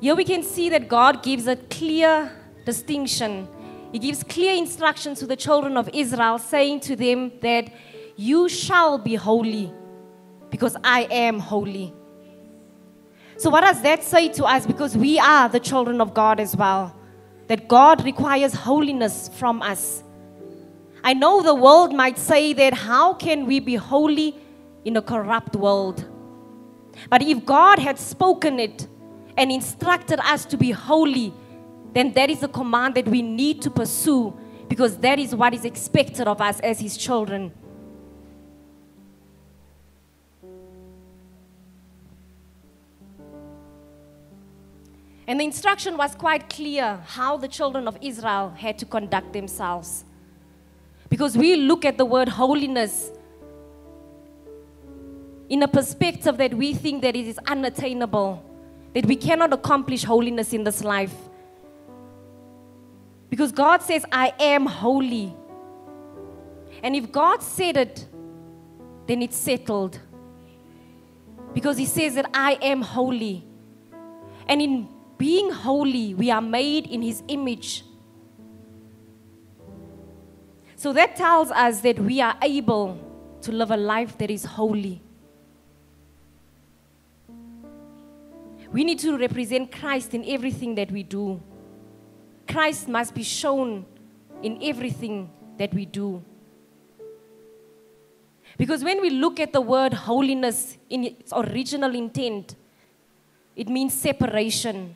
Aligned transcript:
Here 0.00 0.14
we 0.14 0.24
can 0.24 0.42
see 0.42 0.70
that 0.70 0.88
God 0.88 1.22
gives 1.22 1.46
a 1.46 1.56
clear 1.56 2.32
distinction. 2.64 3.46
He 3.92 3.98
gives 3.98 4.22
clear 4.24 4.54
instructions 4.54 5.18
to 5.18 5.26
the 5.26 5.36
children 5.36 5.76
of 5.76 5.90
Israel, 5.92 6.38
saying 6.38 6.80
to 6.80 6.96
them 6.96 7.32
that 7.42 7.70
you 8.16 8.48
shall 8.48 8.96
be 8.96 9.14
holy 9.14 9.72
because 10.48 10.76
I 10.82 11.02
am 11.10 11.38
holy. 11.38 11.92
So, 13.36 13.50
what 13.50 13.60
does 13.60 13.82
that 13.82 14.02
say 14.02 14.28
to 14.30 14.44
us? 14.44 14.66
Because 14.66 14.96
we 14.96 15.18
are 15.18 15.48
the 15.48 15.60
children 15.60 16.00
of 16.00 16.14
God 16.14 16.40
as 16.40 16.56
well, 16.56 16.94
that 17.48 17.68
God 17.68 18.04
requires 18.04 18.54
holiness 18.54 19.30
from 19.34 19.60
us. 19.60 20.02
I 21.04 21.14
know 21.14 21.42
the 21.42 21.54
world 21.54 21.94
might 21.94 22.18
say 22.18 22.52
that 22.54 22.74
how 22.74 23.14
can 23.14 23.46
we 23.46 23.60
be 23.60 23.74
holy 23.74 24.34
in 24.84 24.96
a 24.96 25.02
corrupt 25.02 25.56
world? 25.56 26.06
But 27.08 27.22
if 27.22 27.44
God 27.44 27.78
had 27.78 27.98
spoken 27.98 28.60
it 28.60 28.86
and 29.40 29.50
instructed 29.50 30.20
us 30.20 30.44
to 30.44 30.58
be 30.58 30.70
holy, 30.70 31.32
then 31.94 32.12
that 32.12 32.28
is 32.28 32.42
a 32.42 32.48
command 32.48 32.94
that 32.94 33.08
we 33.08 33.22
need 33.22 33.62
to 33.62 33.70
pursue 33.70 34.38
because 34.68 34.98
that 34.98 35.18
is 35.18 35.34
what 35.34 35.54
is 35.54 35.64
expected 35.64 36.28
of 36.28 36.42
us 36.42 36.60
as 36.60 36.78
His 36.78 36.94
children. 36.94 37.50
And 45.26 45.40
the 45.40 45.44
instruction 45.44 45.96
was 45.96 46.14
quite 46.14 46.50
clear 46.50 47.00
how 47.06 47.38
the 47.38 47.48
children 47.48 47.88
of 47.88 47.96
Israel 48.02 48.50
had 48.50 48.78
to 48.80 48.84
conduct 48.84 49.32
themselves. 49.32 50.04
Because 51.08 51.34
we 51.34 51.56
look 51.56 51.86
at 51.86 51.96
the 51.96 52.04
word 52.04 52.28
holiness 52.28 53.10
in 55.48 55.62
a 55.62 55.68
perspective 55.68 56.36
that 56.36 56.52
we 56.52 56.74
think 56.74 57.00
that 57.00 57.16
it 57.16 57.26
is 57.26 57.38
unattainable, 57.46 58.44
that 58.94 59.06
we 59.06 59.16
cannot 59.16 59.52
accomplish 59.52 60.04
holiness 60.04 60.52
in 60.52 60.64
this 60.64 60.82
life. 60.82 61.14
Because 63.28 63.52
God 63.52 63.82
says, 63.82 64.04
I 64.10 64.32
am 64.40 64.66
holy. 64.66 65.34
And 66.82 66.96
if 66.96 67.12
God 67.12 67.42
said 67.42 67.76
it, 67.76 68.06
then 69.06 69.22
it's 69.22 69.36
settled. 69.36 70.00
Because 71.54 71.76
He 71.76 71.86
says 71.86 72.14
that 72.14 72.28
I 72.34 72.58
am 72.60 72.82
holy. 72.82 73.44
And 74.48 74.60
in 74.60 74.88
being 75.18 75.50
holy, 75.50 76.14
we 76.14 76.30
are 76.30 76.40
made 76.40 76.86
in 76.86 77.02
His 77.02 77.22
image. 77.28 77.84
So 80.74 80.92
that 80.94 81.14
tells 81.14 81.50
us 81.50 81.80
that 81.82 81.98
we 81.98 82.20
are 82.20 82.34
able 82.42 82.98
to 83.42 83.52
live 83.52 83.70
a 83.70 83.76
life 83.76 84.16
that 84.18 84.30
is 84.30 84.44
holy. 84.44 85.02
We 88.72 88.84
need 88.84 88.98
to 89.00 89.16
represent 89.18 89.72
Christ 89.72 90.14
in 90.14 90.24
everything 90.26 90.74
that 90.76 90.90
we 90.90 91.02
do. 91.02 91.42
Christ 92.46 92.88
must 92.88 93.14
be 93.14 93.22
shown 93.22 93.84
in 94.42 94.58
everything 94.62 95.30
that 95.58 95.74
we 95.74 95.86
do. 95.86 96.22
Because 98.56 98.84
when 98.84 99.00
we 99.00 99.10
look 99.10 99.40
at 99.40 99.52
the 99.52 99.60
word 99.60 99.92
holiness 99.92 100.76
in 100.88 101.04
its 101.04 101.32
original 101.34 101.94
intent, 101.94 102.56
it 103.56 103.68
means 103.68 103.94
separation. 103.94 104.94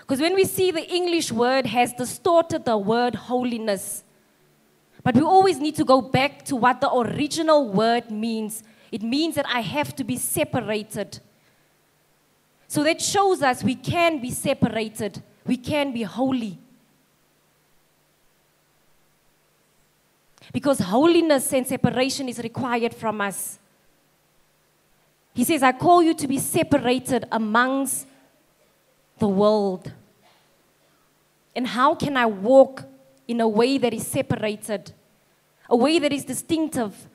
Because 0.00 0.20
when 0.20 0.34
we 0.34 0.44
see 0.44 0.70
the 0.70 0.86
English 0.86 1.32
word 1.32 1.66
has 1.66 1.92
distorted 1.94 2.64
the 2.64 2.76
word 2.76 3.14
holiness, 3.14 4.04
but 5.02 5.14
we 5.14 5.22
always 5.22 5.58
need 5.58 5.76
to 5.76 5.84
go 5.84 6.00
back 6.00 6.44
to 6.46 6.56
what 6.56 6.80
the 6.80 6.92
original 6.92 7.68
word 7.68 8.10
means. 8.10 8.62
It 8.92 9.02
means 9.02 9.34
that 9.34 9.46
I 9.48 9.60
have 9.60 9.94
to 9.96 10.04
be 10.04 10.16
separated. 10.16 11.20
So 12.74 12.82
that 12.82 13.00
shows 13.00 13.40
us 13.40 13.62
we 13.62 13.76
can 13.76 14.20
be 14.20 14.32
separated, 14.32 15.22
we 15.46 15.56
can 15.56 15.92
be 15.92 16.02
holy. 16.02 16.58
Because 20.52 20.80
holiness 20.80 21.52
and 21.52 21.64
separation 21.64 22.28
is 22.28 22.40
required 22.40 22.92
from 22.92 23.20
us. 23.20 23.60
He 25.34 25.44
says, 25.44 25.62
I 25.62 25.70
call 25.70 26.02
you 26.02 26.14
to 26.14 26.26
be 26.26 26.38
separated 26.38 27.28
amongst 27.30 28.08
the 29.20 29.28
world. 29.28 29.92
And 31.54 31.68
how 31.68 31.94
can 31.94 32.16
I 32.16 32.26
walk 32.26 32.82
in 33.28 33.40
a 33.40 33.46
way 33.46 33.78
that 33.78 33.94
is 33.94 34.04
separated, 34.04 34.90
a 35.70 35.76
way 35.76 36.00
that 36.00 36.12
is 36.12 36.24
distinctive, 36.24 37.06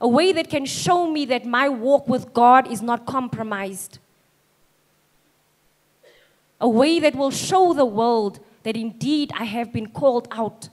a 0.00 0.08
way 0.08 0.32
that 0.32 0.50
can 0.50 0.64
show 0.66 1.08
me 1.08 1.26
that 1.26 1.46
my 1.46 1.68
walk 1.68 2.08
with 2.08 2.34
God 2.34 2.68
is 2.68 2.82
not 2.82 3.06
compromised? 3.06 4.00
A 6.60 6.68
way 6.68 6.98
that 7.00 7.14
will 7.14 7.30
show 7.30 7.72
the 7.72 7.84
world 7.84 8.40
that 8.62 8.76
indeed 8.76 9.30
I 9.34 9.44
have 9.44 9.72
been 9.72 9.88
called 9.88 10.28
out. 10.30 10.68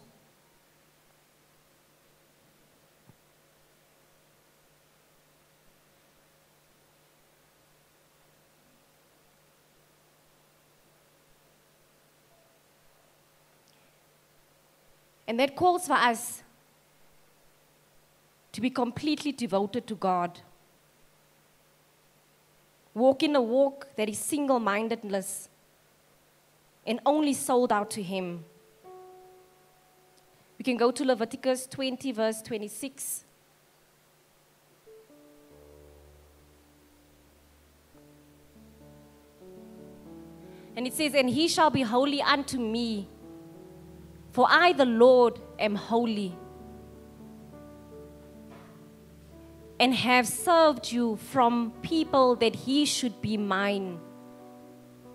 And 15.28 15.40
that 15.40 15.56
calls 15.56 15.88
for 15.88 15.94
us 15.94 16.44
to 18.52 18.62
be 18.62 18.70
completely 18.70 19.32
devoted 19.32 19.88
to 19.88 19.96
God. 19.96 20.40
Walk 22.94 23.24
in 23.24 23.36
a 23.36 23.42
walk 23.42 23.88
that 23.96 24.08
is 24.08 24.20
single 24.20 24.60
mindedness 24.60 25.50
and 26.86 27.00
only 27.06 27.34
sold 27.34 27.72
out 27.72 27.92
to 27.92 28.04
Him. 28.04 28.46
We 30.58 30.64
can 30.64 30.78
go 30.78 30.92
to 30.92 31.04
Leviticus 31.04 31.68
20, 31.68 32.12
verse 32.12 32.42
26. 32.42 33.26
And 40.76 40.88
it 40.88 40.94
says, 40.94 41.14
And 41.14 41.30
he 41.30 41.48
shall 41.48 41.70
be 41.70 41.82
holy 41.82 42.22
unto 42.22 42.58
me, 42.58 43.08
for 44.32 44.48
I, 44.50 44.74
the 44.74 44.86
Lord, 44.86 45.40
am 45.60 45.76
holy, 45.76 46.36
and 49.80 49.94
have 49.94 50.28
served 50.28 50.92
you 50.92 51.18
from 51.18 51.74
people 51.82 52.36
that 52.38 52.56
he 52.56 52.86
should 52.86 53.22
be 53.22 53.38
mine. 53.38 54.00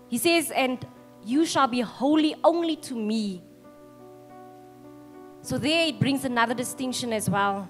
He 0.07 0.17
says, 0.17 0.51
And 0.51 0.85
you 1.29 1.45
shall 1.45 1.67
be 1.67 1.81
holy 1.81 2.35
only 2.43 2.75
to 2.75 2.95
me. 2.95 3.41
So 5.41 5.57
there 5.57 5.87
it 5.87 5.99
brings 5.99 6.25
another 6.25 6.53
distinction 6.53 7.13
as 7.13 7.29
well. 7.29 7.69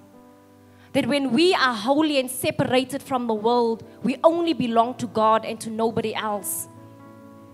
That 0.93 1.05
when 1.05 1.31
we 1.31 1.53
are 1.53 1.73
holy 1.73 2.19
and 2.19 2.31
separated 2.31 3.03
from 3.03 3.27
the 3.27 3.33
world, 3.33 3.83
we 4.01 4.17
only 4.23 4.53
belong 4.53 4.95
to 4.95 5.07
God 5.07 5.45
and 5.45 5.59
to 5.61 5.69
nobody 5.69 6.15
else. 6.15 6.67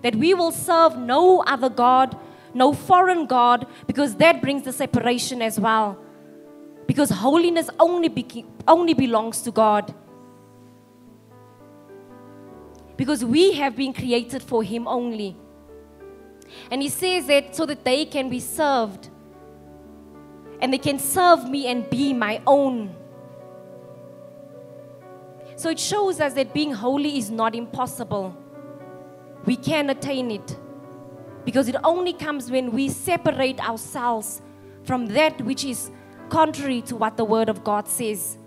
That 0.03 0.15
we 0.15 0.33
will 0.33 0.51
serve 0.51 0.97
no 0.97 1.41
other 1.41 1.69
God, 1.69 2.17
no 2.53 2.71
foreign 2.71 3.25
God, 3.25 3.67
because 3.87 4.15
that 4.15 4.41
brings 4.41 4.63
the 4.63 4.71
separation 4.71 5.41
as 5.41 5.59
well. 5.59 5.97
Because 6.87 7.09
holiness 7.09 7.69
only, 7.79 8.07
be- 8.07 8.45
only 8.67 8.93
belongs 8.93 9.41
to 9.41 9.51
God. 9.51 9.93
Because 12.95 13.25
we 13.25 13.53
have 13.53 13.75
been 13.75 13.91
created 13.91 14.41
for 14.41 14.63
Him 14.63 14.87
only. 14.87 15.35
And 16.71 16.81
he 16.81 16.89
says 16.89 17.27
that 17.27 17.55
so 17.55 17.65
that 17.65 17.83
they 17.83 18.05
can 18.05 18.29
be 18.29 18.39
served. 18.39 19.09
And 20.61 20.71
they 20.73 20.77
can 20.77 20.99
serve 20.99 21.49
me 21.49 21.67
and 21.67 21.89
be 21.89 22.13
my 22.13 22.41
own. 22.47 22.95
So 25.55 25.69
it 25.69 25.79
shows 25.79 26.19
us 26.19 26.33
that 26.33 26.53
being 26.53 26.71
holy 26.71 27.17
is 27.17 27.31
not 27.31 27.55
impossible. 27.55 28.35
We 29.45 29.55
can 29.55 29.89
attain 29.89 30.31
it. 30.31 30.57
Because 31.45 31.67
it 31.67 31.75
only 31.83 32.13
comes 32.13 32.49
when 32.49 32.71
we 32.71 32.89
separate 32.89 33.59
ourselves 33.59 34.41
from 34.83 35.07
that 35.07 35.41
which 35.41 35.63
is 35.63 35.91
contrary 36.29 36.81
to 36.83 36.95
what 36.95 37.17
the 37.17 37.25
Word 37.25 37.49
of 37.49 37.63
God 37.63 37.87
says, 37.87 38.37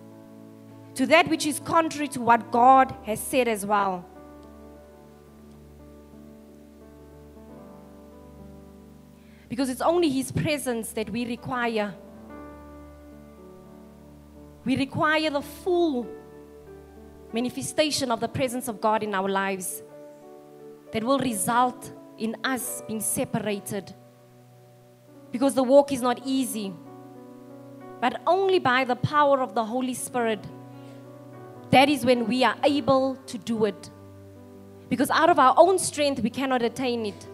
to 0.94 1.06
that 1.06 1.28
which 1.28 1.46
is 1.46 1.60
contrary 1.60 2.08
to 2.08 2.20
what 2.20 2.50
God 2.50 2.94
has 3.04 3.20
said 3.20 3.48
as 3.48 3.64
well. 3.64 4.04
Because 9.48 9.70
it's 9.70 9.80
only 9.80 10.10
His 10.10 10.30
presence 10.30 10.92
that 10.92 11.10
we 11.10 11.26
require. 11.26 11.94
We 14.64 14.76
require 14.76 15.30
the 15.30 15.40
full 15.40 16.06
manifestation 17.32 18.10
of 18.10 18.20
the 18.20 18.28
presence 18.28 18.68
of 18.68 18.80
God 18.80 19.02
in 19.02 19.14
our 19.14 19.28
lives 19.28 19.82
that 20.92 21.04
will 21.04 21.18
result 21.18 21.92
in 22.18 22.36
us 22.44 22.82
being 22.86 23.00
separated. 23.00 23.94
Because 25.30 25.54
the 25.54 25.62
walk 25.62 25.92
is 25.92 26.02
not 26.02 26.20
easy, 26.24 26.72
but 28.00 28.20
only 28.26 28.58
by 28.58 28.84
the 28.84 28.96
power 28.96 29.40
of 29.40 29.54
the 29.54 29.64
Holy 29.64 29.94
Spirit. 29.94 30.44
That 31.70 31.88
is 31.88 32.04
when 32.04 32.26
we 32.26 32.44
are 32.44 32.56
able 32.64 33.16
to 33.26 33.38
do 33.38 33.66
it. 33.66 33.90
Because 34.88 35.10
out 35.10 35.28
of 35.28 35.38
our 35.38 35.54
own 35.58 35.78
strength, 35.78 36.20
we 36.22 36.30
cannot 36.30 36.62
attain 36.62 37.04
it. 37.06 37.26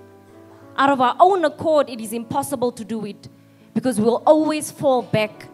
Out 0.76 0.90
of 0.90 1.00
our 1.00 1.16
own 1.20 1.44
accord, 1.44 1.88
it 1.88 2.00
is 2.00 2.12
impossible 2.12 2.72
to 2.72 2.84
do 2.84 3.04
it 3.06 3.28
because 3.74 4.00
we'll 4.00 4.22
always 4.26 4.70
fall 4.70 5.02
back. 5.02 5.48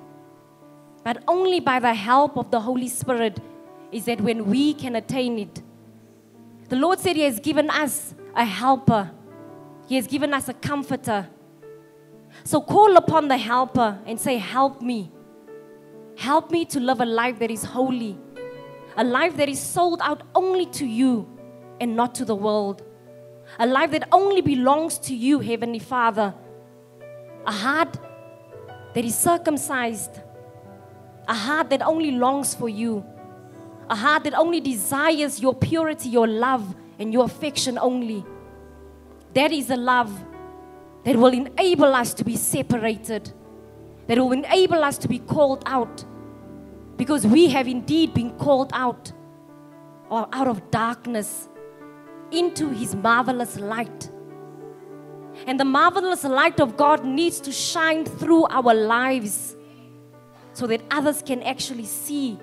But 1.04 1.22
only 1.28 1.60
by 1.60 1.80
the 1.80 1.94
help 1.94 2.36
of 2.36 2.50
the 2.50 2.60
Holy 2.60 2.88
Spirit 2.88 3.40
is 3.92 4.04
that 4.04 4.20
when 4.20 4.46
we 4.46 4.74
can 4.74 4.96
attain 4.96 5.38
it. 5.38 5.62
The 6.68 6.76
Lord 6.76 7.00
said 7.00 7.16
He 7.16 7.22
has 7.22 7.40
given 7.40 7.68
us 7.70 8.14
a 8.34 8.44
helper, 8.44 9.10
He 9.88 9.96
has 9.96 10.06
given 10.06 10.32
us 10.32 10.48
a 10.48 10.54
comforter. 10.54 11.28
So 12.44 12.60
call 12.60 12.96
upon 12.96 13.28
the 13.28 13.36
helper 13.36 13.98
and 14.06 14.18
say, 14.18 14.36
Help 14.36 14.80
me. 14.80 15.10
Help 16.16 16.50
me 16.50 16.64
to 16.66 16.80
live 16.80 17.00
a 17.00 17.06
life 17.06 17.38
that 17.38 17.50
is 17.50 17.64
holy, 17.64 18.18
a 18.96 19.02
life 19.02 19.36
that 19.38 19.48
is 19.48 19.58
sold 19.58 20.00
out 20.02 20.22
only 20.34 20.66
to 20.66 20.86
you 20.86 21.26
and 21.80 21.96
not 21.96 22.14
to 22.16 22.24
the 22.26 22.34
world, 22.34 22.82
a 23.58 23.66
life 23.66 23.90
that 23.90 24.08
only 24.12 24.40
belongs 24.40 24.98
to 24.98 25.14
you, 25.14 25.40
Heavenly 25.40 25.78
Father, 25.78 26.34
a 27.46 27.52
heart 27.52 27.98
that 28.94 29.04
is 29.04 29.16
circumcised, 29.16 30.20
a 31.28 31.34
heart 31.34 31.70
that 31.70 31.82
only 31.82 32.12
longs 32.12 32.54
for 32.54 32.68
you, 32.68 33.04
a 33.88 33.94
heart 33.94 34.24
that 34.24 34.34
only 34.34 34.60
desires 34.60 35.40
your 35.40 35.54
purity, 35.54 36.08
your 36.08 36.26
love, 36.26 36.74
and 36.98 37.12
your 37.12 37.24
affection 37.24 37.78
only. 37.78 38.24
That 39.34 39.52
is 39.52 39.70
a 39.70 39.76
love 39.76 40.10
that 41.04 41.16
will 41.16 41.32
enable 41.32 41.94
us 41.94 42.14
to 42.14 42.24
be 42.24 42.36
separated, 42.36 43.32
that 44.06 44.18
will 44.18 44.32
enable 44.32 44.82
us 44.82 44.98
to 44.98 45.08
be 45.08 45.18
called 45.18 45.62
out, 45.66 46.04
because 46.96 47.26
we 47.26 47.48
have 47.48 47.66
indeed 47.68 48.12
been 48.14 48.30
called 48.38 48.70
out 48.74 49.12
or 50.08 50.28
out 50.32 50.48
of 50.48 50.70
darkness 50.70 51.48
into 52.32 52.70
his 52.70 52.94
marvelous 52.94 53.58
light. 53.58 54.10
And 55.46 55.58
the 55.58 55.64
marvelous 55.64 56.24
light 56.24 56.60
of 56.60 56.76
God 56.76 57.04
needs 57.04 57.40
to 57.40 57.52
shine 57.52 58.04
through 58.04 58.46
our 58.46 58.74
lives 58.74 59.56
so 60.52 60.66
that 60.66 60.82
others 60.90 61.22
can 61.22 61.42
actually 61.42 61.86
see 61.86 62.38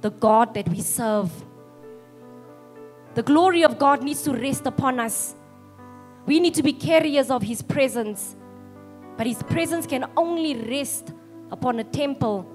the 0.00 0.10
God 0.10 0.54
that 0.54 0.68
we 0.68 0.80
serve. 0.80 1.30
The 3.14 3.22
glory 3.22 3.64
of 3.64 3.78
God 3.78 4.02
needs 4.02 4.22
to 4.22 4.32
rest 4.32 4.66
upon 4.66 5.00
us. 5.00 5.34
We 6.26 6.38
need 6.38 6.54
to 6.54 6.62
be 6.62 6.72
carriers 6.72 7.30
of 7.30 7.42
His 7.42 7.60
presence. 7.62 8.36
But 9.16 9.26
His 9.26 9.42
presence 9.42 9.86
can 9.86 10.06
only 10.16 10.54
rest 10.54 11.12
upon 11.50 11.80
a 11.80 11.84
temple 11.84 12.46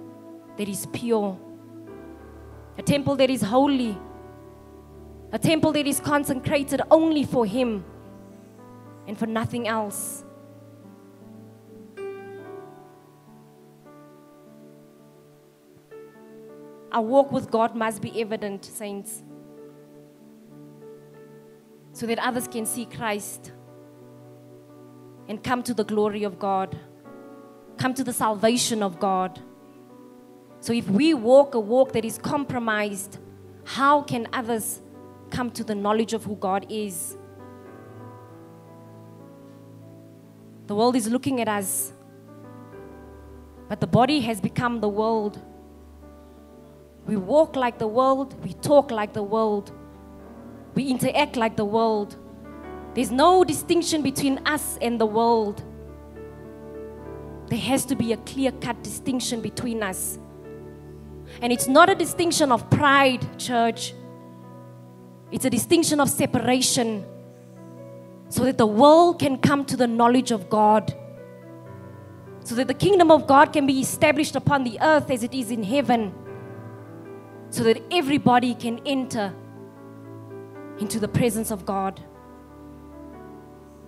that 0.57 0.69
is 0.69 0.87
pure, 0.93 1.37
a 2.77 2.81
temple 2.81 3.17
that 3.17 3.29
is 3.29 3.41
holy, 3.41 3.97
a 5.31 5.39
temple 5.39 5.71
that 5.73 5.85
is 5.85 5.99
consecrated 5.99 6.81
only 6.89 7.23
for 7.23 7.45
Him 7.45 7.83
and 9.07 9.17
for 9.17 9.25
nothing 9.25 9.67
else. 9.67 10.23
Our 16.91 17.01
walk 17.01 17.31
with 17.31 17.51
God 17.51 17.75
must 17.75 18.01
be 18.01 18.21
evident, 18.21 18.63
saints, 18.63 19.21
so 21.91 22.05
that 22.05 22.19
others 22.19 22.47
can 22.47 22.65
see 22.65 22.85
Christ 22.85 23.51
and 25.27 25.43
come 25.43 25.61
to 25.63 25.73
the 25.73 25.83
glory 25.83 26.23
of 26.23 26.39
God, 26.39 26.77
come 27.77 27.93
to 27.95 28.03
the 28.03 28.13
salvation 28.13 28.81
of 28.81 28.99
God. 28.99 29.41
So 30.61 30.71
if 30.71 30.89
we 30.89 31.13
walk 31.13 31.53
a 31.53 31.59
walk 31.59 31.91
that 31.93 32.05
is 32.05 32.17
compromised, 32.17 33.19
how 33.65 34.01
can 34.01 34.27
others 34.31 34.81
come 35.35 35.51
to 35.51 35.65
the 35.65 35.75
knowledge 35.75 36.13
of 36.13 36.23
who 36.23 36.35
God 36.37 36.65
is? 36.69 37.17
The 40.67 40.75
world 40.75 40.95
is 40.95 41.09
looking 41.09 41.41
at 41.41 41.49
us, 41.49 41.91
but 43.67 43.81
the 43.81 43.87
body 43.87 44.21
has 44.21 44.39
become 44.39 44.79
the 44.79 44.87
world. 44.87 45.41
We 47.05 47.17
walk 47.17 47.55
like 47.55 47.77
the 47.77 47.87
world, 47.87 48.33
we 48.43 48.53
talk 48.53 48.91
like 48.91 49.11
the 49.13 49.23
world, 49.23 49.73
we 50.73 50.87
interact 50.87 51.35
like 51.35 51.57
the 51.57 51.65
world. 51.65 52.15
There's 52.93 53.11
no 53.11 53.43
distinction 53.43 54.01
between 54.01 54.39
us 54.45 54.77
and 54.81 54.99
the 54.99 55.05
world. 55.05 55.61
There 57.47 57.59
has 57.59 57.85
to 57.87 57.95
be 57.95 58.13
a 58.13 58.17
clear 58.17 58.53
cut 58.53 58.81
distinction 58.83 59.41
between 59.41 59.83
us. 59.83 60.17
And 61.41 61.51
it's 61.51 61.67
not 61.67 61.89
a 61.89 61.95
distinction 61.95 62.53
of 62.53 62.67
pride, 62.69 63.37
church. 63.37 63.93
It's 65.31 65.45
a 65.45 65.49
distinction 65.49 65.99
of 65.99 66.09
separation 66.09 67.05
so 68.29 68.43
that 68.43 68.57
the 68.57 68.65
world 68.65 69.19
can 69.19 69.37
come 69.37 69.65
to 69.65 69.77
the 69.77 69.87
knowledge 69.87 70.31
of 70.31 70.49
God. 70.49 70.93
So 72.43 72.55
that 72.55 72.67
the 72.67 72.73
kingdom 72.73 73.09
of 73.11 73.25
God 73.25 73.53
can 73.53 73.65
be 73.65 73.79
established 73.79 74.35
upon 74.35 74.63
the 74.63 74.79
earth 74.81 75.09
as 75.09 75.23
it 75.23 75.33
is 75.33 75.51
in 75.51 75.63
heaven. 75.63 76.13
So 77.49 77.63
that 77.63 77.81
everybody 77.91 78.53
can 78.53 78.79
enter 78.85 79.33
into 80.79 80.99
the 80.99 81.07
presence 81.07 81.51
of 81.51 81.65
God. 81.65 82.01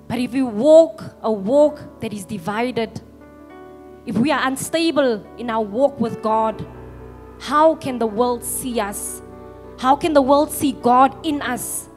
But 0.08 0.20
if 0.20 0.32
we 0.32 0.42
walk 0.42 1.04
a 1.22 1.32
walk 1.32 2.00
that 2.00 2.14
is 2.14 2.26
divided, 2.26 3.02
if 4.06 4.18
we 4.18 4.32
are 4.32 4.48
unstable 4.48 5.26
in 5.38 5.50
our 5.50 5.64
walk 5.64 6.00
with 6.00 6.22
God, 6.22 6.66
how 7.40 7.76
can 7.76 8.00
the 8.00 8.08
world 8.08 8.44
see 8.44 8.80
us? 8.80 9.22
How 9.78 9.96
can 9.96 10.14
the 10.14 10.22
world 10.22 10.52
see 10.52 10.72
God 10.72 11.26
in 11.26 11.42
us? 11.42 11.88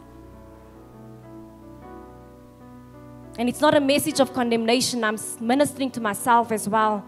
And 3.38 3.48
it's 3.48 3.60
not 3.60 3.74
a 3.74 3.80
message 3.80 4.20
of 4.20 4.34
condemnation. 4.34 5.02
I'm 5.02 5.18
ministering 5.40 5.90
to 5.92 6.00
myself 6.00 6.52
as 6.52 6.68
well. 6.68 7.04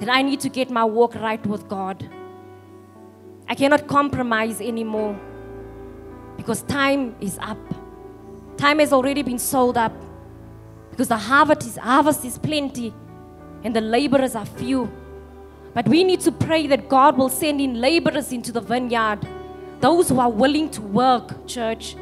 That 0.00 0.08
I 0.08 0.22
need 0.22 0.40
to 0.40 0.48
get 0.48 0.68
my 0.68 0.84
walk 0.84 1.14
right 1.14 1.44
with 1.46 1.68
God. 1.68 2.08
I 3.48 3.54
cannot 3.54 3.86
compromise 3.86 4.60
anymore 4.60 5.18
because 6.36 6.62
time 6.62 7.14
is 7.20 7.38
up. 7.40 7.58
Time 8.56 8.80
has 8.80 8.92
already 8.92 9.22
been 9.22 9.38
sold 9.38 9.76
up 9.76 9.92
because 10.90 11.08
the 11.08 11.16
harvest 11.16 11.66
is, 11.66 11.76
harvest 11.76 12.24
is 12.24 12.38
plenty 12.38 12.92
and 13.62 13.76
the 13.76 13.80
laborers 13.80 14.34
are 14.34 14.46
few. 14.46 14.90
But 15.74 15.88
we 15.88 16.04
need 16.04 16.20
to 16.20 16.32
pray 16.32 16.66
that 16.66 16.88
God 16.88 17.16
will 17.16 17.28
send 17.28 17.60
in 17.60 17.80
laborers 17.80 18.32
into 18.32 18.52
the 18.52 18.60
vineyard, 18.60 19.26
those 19.80 20.08
who 20.08 20.20
are 20.20 20.30
willing 20.30 20.70
to 20.70 20.82
work, 20.82 21.46
church, 21.46 21.96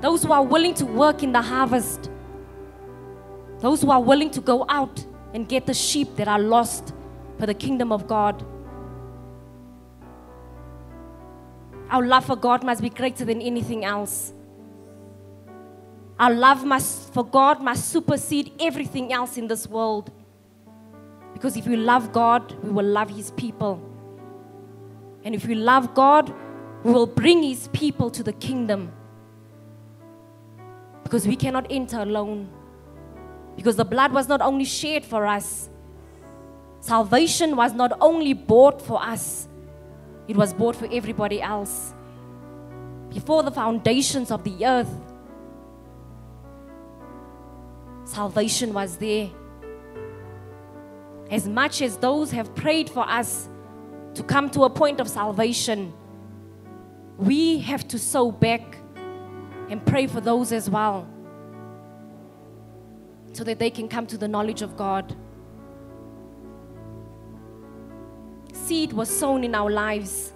those 0.00 0.22
who 0.22 0.32
are 0.32 0.44
willing 0.44 0.74
to 0.74 0.86
work 0.86 1.22
in 1.22 1.32
the 1.32 1.42
harvest, 1.42 2.10
those 3.58 3.82
who 3.82 3.90
are 3.90 4.02
willing 4.02 4.30
to 4.30 4.40
go 4.40 4.64
out 4.68 5.04
and 5.32 5.48
get 5.48 5.66
the 5.66 5.74
sheep 5.74 6.14
that 6.16 6.28
are 6.28 6.38
lost 6.38 6.92
for 7.38 7.46
the 7.46 7.54
kingdom 7.54 7.90
of 7.90 8.06
God. 8.06 8.44
Our 11.90 12.06
love 12.06 12.24
for 12.24 12.36
God 12.36 12.64
must 12.64 12.82
be 12.82 12.90
greater 12.90 13.24
than 13.24 13.42
anything 13.42 13.84
else. 13.84 14.32
Our 16.18 16.32
love 16.32 16.64
must, 16.64 17.12
for 17.12 17.24
God 17.24 17.60
must 17.60 17.90
supersede 17.90 18.52
everything 18.60 19.12
else 19.12 19.36
in 19.36 19.48
this 19.48 19.66
world. 19.66 20.12
Because 21.34 21.58
if 21.58 21.66
we 21.66 21.76
love 21.76 22.12
God, 22.12 22.54
we 22.62 22.70
will 22.70 22.86
love 22.86 23.10
His 23.10 23.32
people. 23.32 23.82
And 25.24 25.34
if 25.34 25.46
we 25.46 25.54
love 25.54 25.94
God, 25.94 26.32
we 26.84 26.92
will 26.92 27.06
bring 27.06 27.42
His 27.42 27.68
people 27.68 28.10
to 28.12 28.22
the 28.22 28.32
kingdom. 28.32 28.92
Because 31.02 31.26
we 31.26 31.36
cannot 31.36 31.66
enter 31.68 32.00
alone. 32.00 32.48
Because 33.56 33.76
the 33.76 33.84
blood 33.84 34.12
was 34.12 34.28
not 34.28 34.40
only 34.40 34.64
shed 34.64 35.04
for 35.04 35.26
us, 35.26 35.68
salvation 36.80 37.56
was 37.56 37.72
not 37.72 37.92
only 38.00 38.32
bought 38.32 38.80
for 38.80 39.02
us, 39.02 39.48
it 40.28 40.36
was 40.36 40.54
bought 40.54 40.76
for 40.76 40.88
everybody 40.90 41.42
else. 41.42 41.92
Before 43.10 43.42
the 43.42 43.50
foundations 43.50 44.30
of 44.30 44.42
the 44.44 44.64
earth, 44.64 44.90
salvation 48.04 48.72
was 48.72 48.96
there. 48.96 49.30
As 51.34 51.48
much 51.48 51.82
as 51.82 51.96
those 51.96 52.30
have 52.30 52.54
prayed 52.54 52.88
for 52.88 53.04
us 53.10 53.48
to 54.14 54.22
come 54.22 54.48
to 54.50 54.62
a 54.62 54.70
point 54.70 55.00
of 55.00 55.08
salvation, 55.08 55.92
we 57.18 57.58
have 57.58 57.88
to 57.88 57.98
sow 57.98 58.30
back 58.30 58.76
and 59.68 59.84
pray 59.84 60.06
for 60.06 60.20
those 60.20 60.52
as 60.52 60.70
well 60.70 61.08
so 63.32 63.42
that 63.42 63.58
they 63.58 63.68
can 63.68 63.88
come 63.88 64.06
to 64.06 64.16
the 64.16 64.28
knowledge 64.28 64.62
of 64.62 64.76
God. 64.76 65.16
Seed 68.52 68.92
was 68.92 69.10
sown 69.10 69.42
in 69.42 69.56
our 69.56 69.72
lives, 69.72 70.32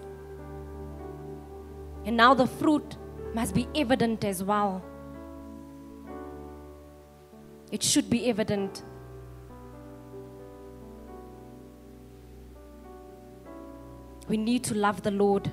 and 2.04 2.16
now 2.16 2.34
the 2.34 2.48
fruit 2.48 2.96
must 3.34 3.54
be 3.54 3.68
evident 3.76 4.24
as 4.24 4.42
well. 4.42 4.82
It 7.70 7.84
should 7.84 8.10
be 8.10 8.28
evident. 8.28 8.82
We 14.28 14.36
need 14.36 14.64
to 14.64 14.74
love 14.74 15.02
the 15.02 15.10
Lord 15.10 15.50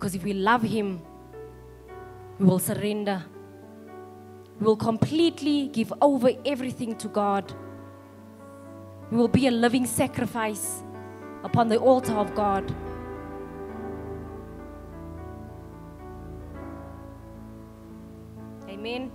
Because 0.00 0.14
if 0.14 0.24
we 0.24 0.32
love 0.32 0.62
Him, 0.62 1.02
we 2.38 2.46
will 2.46 2.58
surrender. 2.58 3.22
We 4.58 4.64
will 4.64 4.76
completely 4.76 5.68
give 5.68 5.92
over 6.00 6.30
everything 6.46 6.96
to 6.96 7.08
God. 7.08 7.52
We 9.10 9.18
will 9.18 9.28
be 9.28 9.46
a 9.46 9.50
living 9.50 9.84
sacrifice 9.84 10.82
upon 11.44 11.68
the 11.68 11.76
altar 11.76 12.14
of 12.14 12.34
God. 12.34 12.74
Amen. 18.70 19.10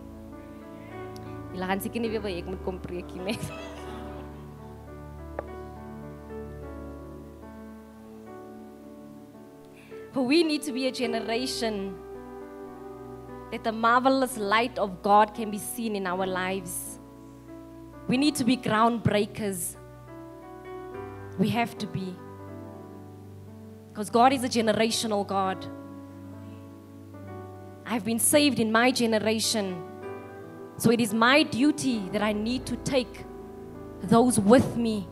Seker 1.82 2.00
nie 2.00 2.10
weer 2.12 2.22
wil 2.22 2.38
ek 2.38 2.46
moet 2.46 3.75
For 10.16 10.22
we 10.22 10.44
need 10.44 10.62
to 10.62 10.72
be 10.72 10.88
a 10.88 10.94
generation 10.94 11.94
that 13.52 13.66
the 13.66 13.74
marvelous 13.74 14.38
light 14.38 14.80
of 14.80 15.02
God 15.02 15.34
can 15.34 15.52
be 15.52 15.58
seen 15.58 15.94
in 15.94 16.08
our 16.08 16.26
lives. 16.26 17.00
We 18.08 18.16
need 18.16 18.34
to 18.36 18.46
be 18.46 18.56
groundbreakers. 18.56 19.76
We 21.38 21.50
have 21.50 21.78
to 21.80 21.88
be. 21.88 22.16
Because 23.92 24.10
God 24.10 24.32
is 24.32 24.46
a 24.46 24.48
generational 24.48 25.28
God. 25.28 25.68
I've 27.86 28.06
been 28.06 28.20
saved 28.20 28.62
in 28.62 28.72
my 28.72 28.92
generation. 28.92 29.84
So 30.78 30.92
it 30.92 31.02
is 31.02 31.14
my 31.14 31.44
duty 31.44 32.08
that 32.14 32.22
I 32.22 32.32
need 32.32 32.66
to 32.68 32.78
take 32.78 33.26
those 34.02 34.40
with 34.40 34.78
me. 34.78 35.10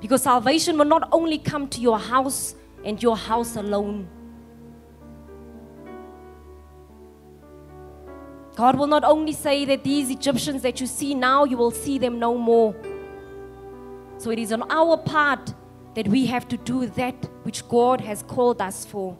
Because 0.00 0.22
salvation 0.22 0.78
will 0.78 0.86
not 0.86 1.06
only 1.12 1.36
come 1.36 1.68
to 1.68 1.82
your 1.82 1.98
house 1.98 2.54
and 2.84 3.02
your 3.02 3.16
house 3.16 3.56
alone. 3.56 4.08
God 8.54 8.76
will 8.76 8.88
not 8.88 9.04
only 9.04 9.32
say 9.32 9.64
that 9.66 9.84
these 9.84 10.10
Egyptians 10.10 10.62
that 10.62 10.80
you 10.80 10.88
see 10.88 11.14
now, 11.14 11.44
you 11.44 11.56
will 11.56 11.70
see 11.70 11.96
them 11.96 12.18
no 12.18 12.36
more. 12.36 12.74
So 14.16 14.30
it 14.30 14.38
is 14.40 14.52
on 14.52 14.68
our 14.68 14.96
part 14.96 15.54
that 15.94 16.08
we 16.08 16.26
have 16.26 16.48
to 16.48 16.56
do 16.56 16.86
that 16.86 17.14
which 17.44 17.66
God 17.68 18.00
has 18.00 18.24
called 18.24 18.60
us 18.60 18.84
for, 18.84 19.16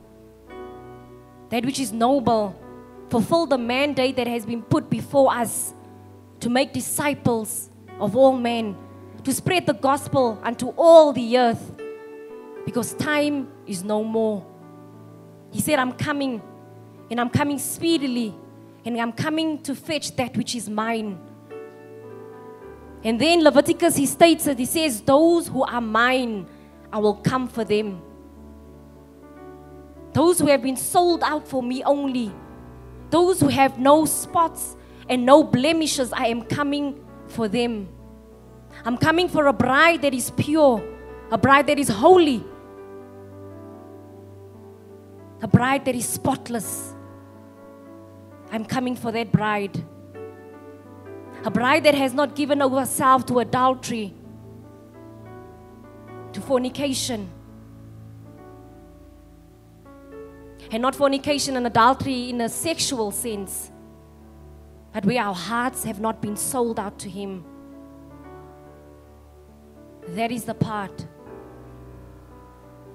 that 1.51 1.65
which 1.65 1.79
is 1.79 1.93
noble, 1.93 2.61
fulfill 3.11 3.47
the 3.47 3.59
mandate 3.59 4.17
that 4.17 4.27
has 4.27 4.45
been 4.45 4.63
put 4.63 4.91
before 4.91 5.33
us 5.33 5.73
to 6.41 6.51
make 6.51 6.73
disciples 6.73 7.71
of 8.01 8.17
all 8.17 8.37
men, 8.37 8.77
to 9.23 9.33
spread 9.33 9.67
the 9.67 9.75
gospel 9.75 10.39
unto 10.43 10.71
all 10.77 11.13
the 11.13 11.39
earth, 11.39 11.73
because 12.69 12.93
time 12.93 13.49
is 13.67 13.83
no 13.83 14.05
more. 14.05 14.45
He 15.51 15.59
said, 15.59 15.79
I'm 15.79 15.95
coming, 15.95 16.43
and 17.11 17.19
I'm 17.19 17.31
coming 17.31 17.59
speedily, 17.59 18.35
and 18.85 19.01
I'm 19.01 19.13
coming 19.13 19.63
to 19.63 19.75
fetch 19.75 20.15
that 20.17 20.37
which 20.37 20.55
is 20.55 20.69
mine. 20.69 21.19
And 23.03 23.19
then 23.19 23.43
Leviticus, 23.43 23.97
he 23.97 24.05
states 24.05 24.45
that 24.45 24.59
he 24.59 24.67
says, 24.67 25.01
Those 25.01 25.49
who 25.49 25.65
are 25.65 25.81
mine, 25.81 26.47
I 26.93 26.99
will 26.99 27.15
come 27.15 27.49
for 27.49 27.65
them. 27.65 28.03
Those 30.13 30.39
who 30.39 30.49
have 30.49 30.61
been 30.61 30.77
sold 30.77 31.23
out 31.23 31.49
for 31.49 31.63
me 31.63 31.83
only, 31.85 32.31
those 33.09 33.41
who 33.41 33.49
have 33.49 33.79
no 33.79 34.05
spots 34.05 34.77
and 35.09 35.25
no 35.25 35.43
blemishes, 35.43 36.13
I 36.13 36.27
am 36.27 36.43
coming 36.43 37.03
for 37.29 37.49
them. 37.49 37.89
I'm 38.85 38.99
coming 38.99 39.27
for 39.27 39.47
a 39.47 39.55
bride 39.55 40.03
that 40.03 40.13
is 40.13 40.31
pure, 40.33 40.87
a 41.31 41.39
bride 41.39 41.67
that 41.69 41.79
is 41.79 41.89
holy, 41.89 42.45
a 45.41 45.49
bride 45.49 45.85
that 45.85 45.95
is 45.95 46.09
spotless. 46.09 46.95
I'm 48.51 48.65
coming 48.65 48.97
for 48.97 49.13
that 49.13 49.31
bride. 49.31 49.85
A 51.45 51.51
bride 51.51 51.85
that 51.85 51.95
has 51.95 52.13
not 52.13 52.35
given 52.35 52.61
herself 52.61 53.25
to 53.27 53.39
adultery, 53.39 54.13
to 56.33 56.41
fornication. 56.41 57.31
And 60.71 60.83
not 60.83 60.95
fornication 60.95 61.57
and 61.57 61.67
adultery 61.67 62.31
in 62.31 62.41
a 62.41 62.49
sexual 62.49 63.11
sense, 63.11 63.71
but 64.93 65.05
where 65.07 65.23
our 65.23 65.35
hearts 65.35 65.85
have 65.85 66.01
not 66.01 66.21
been 66.21 66.37
sold 66.37 66.81
out 66.81 66.99
to 66.99 67.09
Him. 67.09 67.45
That 70.09 70.33
is 70.33 70.45
the 70.45 70.55
part. 70.55 71.07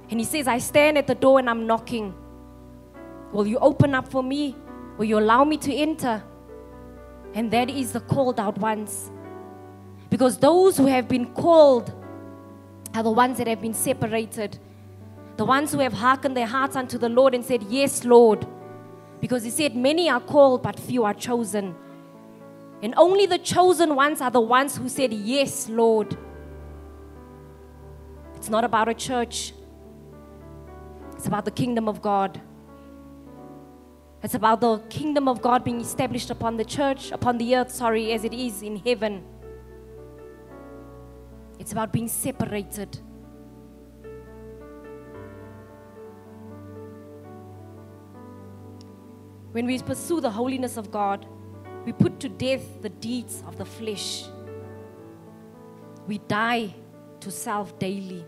And 0.10 0.20
He 0.20 0.26
says, 0.26 0.48
I 0.48 0.58
stand 0.58 0.98
at 0.98 1.08
the 1.08 1.16
door 1.16 1.40
and 1.40 1.50
I'm 1.50 1.66
knocking. 1.66 2.14
Will 3.34 3.48
you 3.48 3.58
open 3.58 3.96
up 3.96 4.08
for 4.08 4.24
me? 4.24 4.56
Will 4.98 5.06
you 5.06 5.18
allow 5.18 5.44
me 5.44 5.58
to 5.58 5.74
enter? 5.74 6.24
And 7.34 7.50
that 7.52 7.70
is 7.70 7.92
the 7.92 8.00
called 8.00 8.40
out 8.40 8.58
ones. 8.60 9.12
Because 10.10 10.38
those 10.38 10.78
who 10.78 10.86
have 10.86 11.08
been 11.08 11.34
called 11.34 11.92
are 12.94 13.02
the 13.02 13.12
ones 13.12 13.40
that 13.40 13.48
have 13.48 13.60
been 13.60 13.74
separated. 13.74 14.60
The 15.38 15.46
ones 15.46 15.72
who 15.72 15.80
have 15.80 15.94
hearkened 15.94 16.38
their 16.38 16.46
hearts 16.46 16.76
unto 16.76 17.00
the 17.00 17.10
Lord 17.10 17.34
and 17.34 17.44
said, 17.44 17.64
Yes, 17.64 18.06
Lord. 18.06 18.46
Because 19.20 19.44
He 19.44 19.50
said, 19.50 19.76
Many 19.76 20.10
are 20.12 20.20
called, 20.20 20.62
but 20.62 20.80
few 20.80 21.04
are 21.04 21.16
chosen. 21.16 21.76
And 22.84 22.94
only 22.98 23.26
the 23.26 23.40
chosen 23.40 23.96
ones 23.96 24.22
are 24.22 24.30
the 24.30 24.42
ones 24.42 24.78
who 24.78 24.88
said, 24.88 25.12
Yes, 25.12 25.68
Lord. 25.70 26.16
It's 28.36 28.50
not 28.50 28.64
about 28.64 28.90
a 28.90 28.94
church, 28.94 29.54
it's 31.14 31.26
about 31.26 31.46
the 31.46 31.52
kingdom 31.52 31.88
of 31.90 32.00
God. 32.00 32.40
It's 34.24 34.36
about 34.36 34.62
the 34.62 34.78
kingdom 34.90 35.28
of 35.28 35.42
God 35.42 35.66
being 35.66 35.82
established 35.82 36.30
upon 36.30 36.56
the 36.56 36.64
church, 36.64 37.12
upon 37.12 37.38
the 37.38 37.58
earth, 37.58 37.70
sorry, 37.70 38.14
as 38.14 38.24
it 38.24 38.34
is 38.34 38.62
in 38.62 38.78
heaven. 38.78 39.22
It's 41.60 41.74
about 41.74 41.92
being 41.92 42.08
separated. 42.08 43.00
When 49.52 49.66
we 49.66 49.78
pursue 49.80 50.22
the 50.22 50.32
holiness 50.32 50.78
of 50.78 50.90
God, 50.90 51.28
we 51.86 51.92
put 51.92 52.22
to 52.22 52.30
death 52.30 52.82
the 52.82 52.90
deeds 52.90 53.44
of 53.46 53.58
the 53.58 53.66
flesh. 53.66 54.24
We 56.08 56.20
die 56.20 56.74
to 57.20 57.30
self 57.30 57.78
daily. 57.78 58.26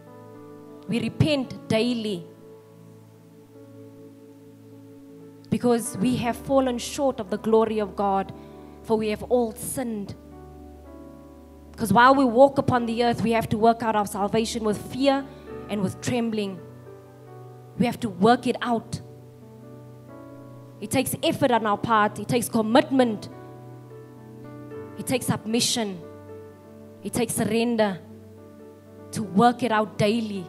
We 0.89 0.99
repent 0.99 1.69
daily. 1.69 2.27
Because 5.55 5.97
we 5.99 6.17
have 6.17 6.35
fallen 6.35 6.77
short 6.77 7.21
of 7.21 7.29
the 7.29 7.37
glory 7.37 7.79
of 7.79 7.95
God, 7.95 8.33
for 8.83 8.97
we 8.97 9.07
have 9.07 9.23
all 9.23 9.53
sinned. 9.53 10.13
Because 11.71 11.93
while 11.93 12.13
we 12.13 12.25
walk 12.25 12.57
upon 12.57 12.85
the 12.87 13.05
earth, 13.05 13.21
we 13.21 13.31
have 13.31 13.47
to 13.47 13.57
work 13.57 13.81
out 13.81 13.95
our 13.95 14.05
salvation 14.05 14.65
with 14.65 14.77
fear 14.91 15.25
and 15.69 15.81
with 15.81 16.01
trembling. 16.01 16.59
We 17.79 17.85
have 17.85 18.01
to 18.01 18.09
work 18.09 18.47
it 18.47 18.57
out. 18.61 18.99
It 20.81 20.91
takes 20.91 21.15
effort 21.23 21.51
on 21.51 21.65
our 21.65 21.77
part, 21.77 22.19
it 22.19 22.27
takes 22.27 22.49
commitment, 22.49 23.29
it 24.99 25.07
takes 25.07 25.27
submission, 25.27 26.01
it 27.01 27.13
takes 27.13 27.33
surrender 27.33 28.01
to 29.13 29.23
work 29.23 29.63
it 29.63 29.71
out 29.71 29.97
daily. 29.97 30.45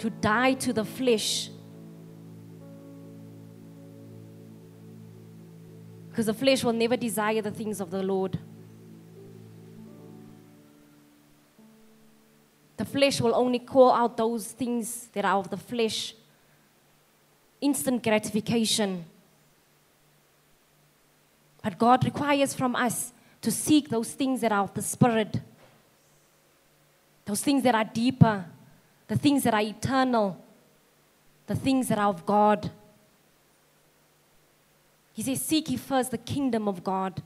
To 0.00 0.10
die 0.10 0.54
to 0.54 0.72
the 0.72 0.84
flesh. 0.84 1.50
Because 6.08 6.26
the 6.26 6.34
flesh 6.34 6.64
will 6.64 6.72
never 6.72 6.96
desire 6.96 7.40
the 7.40 7.50
things 7.50 7.80
of 7.80 7.90
the 7.90 8.02
Lord. 8.02 8.38
The 12.78 12.84
flesh 12.84 13.20
will 13.20 13.34
only 13.34 13.58
call 13.58 13.92
out 13.92 14.16
those 14.16 14.46
things 14.52 15.08
that 15.12 15.24
are 15.26 15.36
of 15.36 15.50
the 15.50 15.58
flesh 15.58 16.14
instant 17.60 18.02
gratification. 18.02 19.04
But 21.62 21.78
God 21.78 22.04
requires 22.06 22.54
from 22.54 22.74
us 22.74 23.12
to 23.42 23.50
seek 23.50 23.90
those 23.90 24.12
things 24.12 24.40
that 24.40 24.50
are 24.50 24.64
of 24.64 24.72
the 24.72 24.82
Spirit, 24.82 25.40
those 27.26 27.42
things 27.42 27.62
that 27.64 27.74
are 27.74 27.84
deeper, 27.84 28.46
the 29.10 29.18
things 29.18 29.42
that 29.42 29.52
are 29.52 29.60
eternal, 29.60 30.40
the 31.48 31.56
things 31.56 31.88
that 31.88 31.98
are 31.98 32.08
of 32.08 32.24
God. 32.24 32.70
He 35.12 35.24
says, 35.24 35.42
Seek 35.42 35.68
ye 35.68 35.76
first 35.76 36.12
the 36.12 36.18
kingdom 36.18 36.68
of 36.68 36.84
God, 36.84 37.20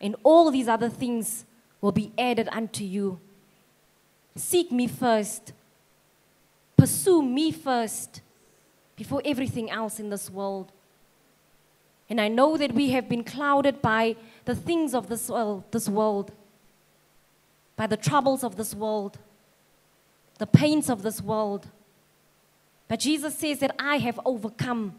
and 0.00 0.14
all 0.22 0.48
these 0.52 0.68
other 0.68 0.88
things 0.88 1.44
will 1.80 1.90
be 1.90 2.12
added 2.16 2.48
unto 2.52 2.84
you. 2.84 3.18
Seek 4.36 4.70
me 4.70 4.86
first. 4.86 5.52
Pursue 6.76 7.20
me 7.20 7.50
first 7.50 8.20
before 8.94 9.20
everything 9.24 9.72
else 9.72 9.98
in 9.98 10.08
this 10.08 10.30
world. 10.30 10.70
And 12.08 12.20
I 12.20 12.28
know 12.28 12.56
that 12.56 12.72
we 12.74 12.90
have 12.90 13.08
been 13.08 13.24
clouded 13.24 13.82
by 13.82 14.14
the 14.44 14.54
things 14.54 14.94
of 14.94 15.08
this 15.08 15.28
world, 15.28 15.64
this 15.72 15.88
world, 15.88 16.30
by 17.74 17.88
the 17.88 17.96
troubles 17.96 18.44
of 18.44 18.54
this 18.54 18.72
world, 18.72 19.18
the 20.40 20.46
pains 20.46 20.88
of 20.88 21.02
this 21.02 21.20
world. 21.20 21.66
But 22.88 23.00
Jesus 23.00 23.36
says 23.36 23.58
that 23.58 23.76
I 23.78 23.98
have 23.98 24.18
overcome. 24.24 24.94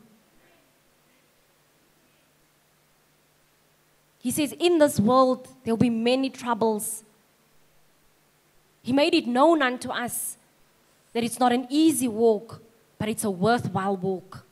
He 4.19 4.29
says, 4.29 4.53
In 4.59 4.77
this 4.77 4.99
world, 4.99 5.47
there 5.63 5.73
will 5.73 5.79
be 5.79 5.89
many 5.89 6.29
troubles. 6.29 7.03
He 8.83 8.93
made 8.93 9.15
it 9.15 9.25
known 9.25 9.63
unto 9.63 9.89
us 9.89 10.37
that 11.13 11.23
it's 11.23 11.39
not 11.39 11.51
an 11.51 11.65
easy 11.71 12.07
walk, 12.07 12.61
but 12.99 13.09
it's 13.09 13.23
a 13.23 13.31
worthwhile 13.31 13.97
walk. 13.97 14.45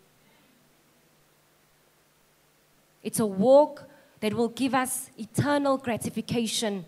It's 3.04 3.20
a 3.20 3.28
walk 3.28 3.88
that 4.22 4.34
will 4.34 4.50
give 4.50 4.74
us 4.74 5.12
eternal 5.20 5.78
gratification 5.78 6.86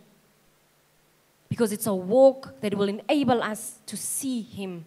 because 1.51 1.73
it's 1.73 1.85
a 1.85 1.93
walk 1.93 2.61
that 2.61 2.73
will 2.75 2.87
enable 2.87 3.43
us 3.43 3.81
to 3.85 3.97
see 3.97 4.41
Him. 4.41 4.85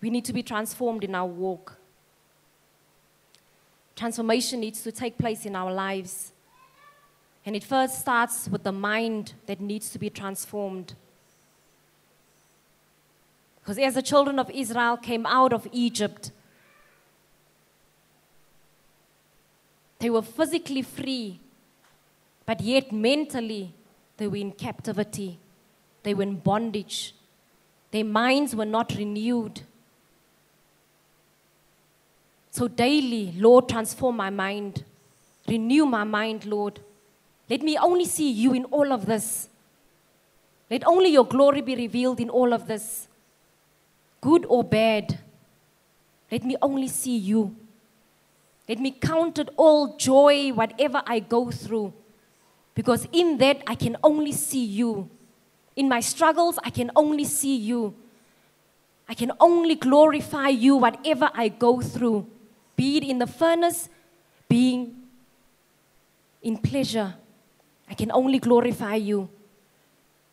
We 0.00 0.08
need 0.08 0.24
to 0.24 0.32
be 0.32 0.42
transformed 0.42 1.04
in 1.04 1.14
our 1.14 1.26
walk. 1.26 1.76
Transformation 3.94 4.60
needs 4.60 4.82
to 4.82 4.90
take 4.90 5.18
place 5.18 5.44
in 5.44 5.54
our 5.54 5.70
lives. 5.70 6.32
And 7.44 7.54
it 7.54 7.62
first 7.62 8.00
starts 8.00 8.48
with 8.48 8.62
the 8.62 8.72
mind 8.72 9.34
that 9.44 9.60
needs 9.60 9.90
to 9.90 9.98
be 9.98 10.08
transformed. 10.08 10.94
Because 13.60 13.78
as 13.78 13.96
the 13.96 14.02
children 14.02 14.38
of 14.38 14.50
Israel 14.50 14.96
came 14.96 15.26
out 15.26 15.52
of 15.52 15.68
Egypt, 15.72 16.30
they 20.02 20.10
were 20.10 20.22
physically 20.22 20.82
free, 20.82 21.38
but 22.44 22.60
yet 22.60 22.90
mentally 22.90 23.72
they 24.16 24.26
were 24.26 24.36
in 24.36 24.50
captivity. 24.50 25.38
They 26.02 26.12
were 26.12 26.24
in 26.24 26.34
bondage. 26.34 27.14
Their 27.92 28.04
minds 28.04 28.56
were 28.56 28.64
not 28.64 28.96
renewed. 28.96 29.60
So 32.50 32.66
daily, 32.66 33.32
Lord, 33.36 33.68
transform 33.68 34.16
my 34.16 34.30
mind. 34.30 34.82
Renew 35.46 35.86
my 35.86 36.02
mind, 36.02 36.46
Lord. 36.46 36.80
Let 37.48 37.62
me 37.62 37.78
only 37.78 38.04
see 38.04 38.28
you 38.28 38.54
in 38.54 38.64
all 38.64 38.92
of 38.92 39.06
this. 39.06 39.48
Let 40.68 40.84
only 40.84 41.10
your 41.10 41.26
glory 41.26 41.60
be 41.60 41.76
revealed 41.76 42.18
in 42.18 42.28
all 42.28 42.52
of 42.52 42.66
this 42.66 43.06
good 44.20 44.46
or 44.48 44.64
bad, 44.64 45.18
let 46.30 46.44
me 46.44 46.56
only 46.62 46.88
see 46.88 47.16
you. 47.16 47.54
Let 48.68 48.78
me 48.78 48.92
count 48.92 49.38
it 49.38 49.48
all 49.56 49.96
joy, 49.96 50.50
whatever 50.52 51.02
I 51.06 51.18
go 51.18 51.50
through, 51.50 51.92
because 52.74 53.08
in 53.12 53.38
that 53.38 53.62
I 53.66 53.74
can 53.74 53.96
only 54.02 54.32
see 54.32 54.64
you. 54.64 55.10
In 55.74 55.88
my 55.88 56.00
struggles, 56.00 56.58
I 56.62 56.70
can 56.70 56.90
only 56.94 57.24
see 57.24 57.56
you. 57.56 57.94
I 59.08 59.14
can 59.14 59.32
only 59.40 59.74
glorify 59.74 60.48
you, 60.48 60.76
whatever 60.76 61.30
I 61.34 61.48
go 61.48 61.80
through, 61.80 62.26
be 62.76 62.98
it 62.98 63.04
in 63.04 63.18
the 63.18 63.26
furnace, 63.26 63.88
being 64.48 64.96
in 66.40 66.56
pleasure. 66.56 67.14
I 67.90 67.94
can 67.94 68.12
only 68.12 68.38
glorify 68.38 68.94
you. 68.94 69.28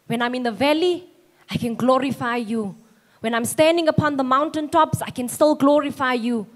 When 0.08 0.22
I'm 0.22 0.36
in 0.36 0.44
the 0.44 0.52
valley, 0.52 1.10
I 1.50 1.58
can 1.58 1.76
glorify 1.76 2.38
you. 2.38 2.76
When 3.22 3.34
I'm 3.34 3.46
standing 3.46 3.88
upon 3.88 4.18
the 4.18 4.24
mountaintops, 4.24 5.02
I 5.02 5.10
can 5.10 5.28
still 5.28 5.56
glorify 5.56 6.14
you 6.14 6.48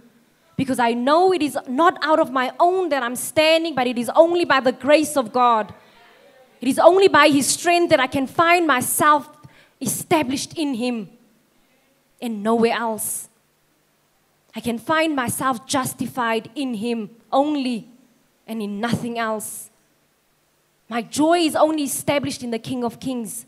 because 0.56 0.80
I 0.80 0.94
know 0.94 1.34
it 1.34 1.42
is 1.42 1.58
not 1.68 1.98
out 2.04 2.20
of 2.20 2.32
my 2.32 2.52
own 2.60 2.90
that 2.90 3.04
I'm 3.04 3.16
standing, 3.16 3.76
but 3.76 3.88
it 3.88 3.98
is 3.98 4.10
only 4.16 4.46
by 4.46 4.60
the 4.60 4.72
grace 4.72 5.18
of 5.18 5.32
God. 5.32 5.74
It 6.62 6.68
is 6.68 6.80
only 6.80 7.08
by 7.08 7.30
His 7.30 7.48
strength 7.48 7.90
that 7.90 8.00
I 8.00 8.08
can 8.08 8.28
find 8.28 8.68
myself 8.68 9.30
established 9.82 10.58
in 10.58 10.76
Him 10.76 11.10
and 12.22 12.44
nowhere 12.44 12.74
else. 12.74 13.30
I 14.56 14.60
can 14.60 14.78
find 14.78 15.16
myself 15.16 15.66
justified 15.66 16.50
in 16.56 16.76
Him 16.76 17.10
only 17.32 17.88
and 18.48 18.62
in 18.62 18.80
nothing 18.80 19.18
else. 19.18 19.70
My 20.88 21.02
joy 21.02 21.40
is 21.40 21.56
only 21.56 21.84
established 21.84 22.44
in 22.44 22.52
the 22.52 22.60
King 22.60 22.84
of 22.84 23.00
Kings 23.00 23.46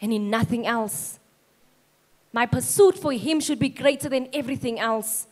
and 0.00 0.12
in 0.12 0.30
nothing 0.30 0.66
else. 0.66 1.18
My 2.32 2.46
pursuit 2.46 2.96
for 2.96 3.12
Him 3.12 3.40
should 3.40 3.58
be 3.58 3.68
greater 3.68 4.08
than 4.08 4.28
everything 4.32 4.78
else. 4.78 5.26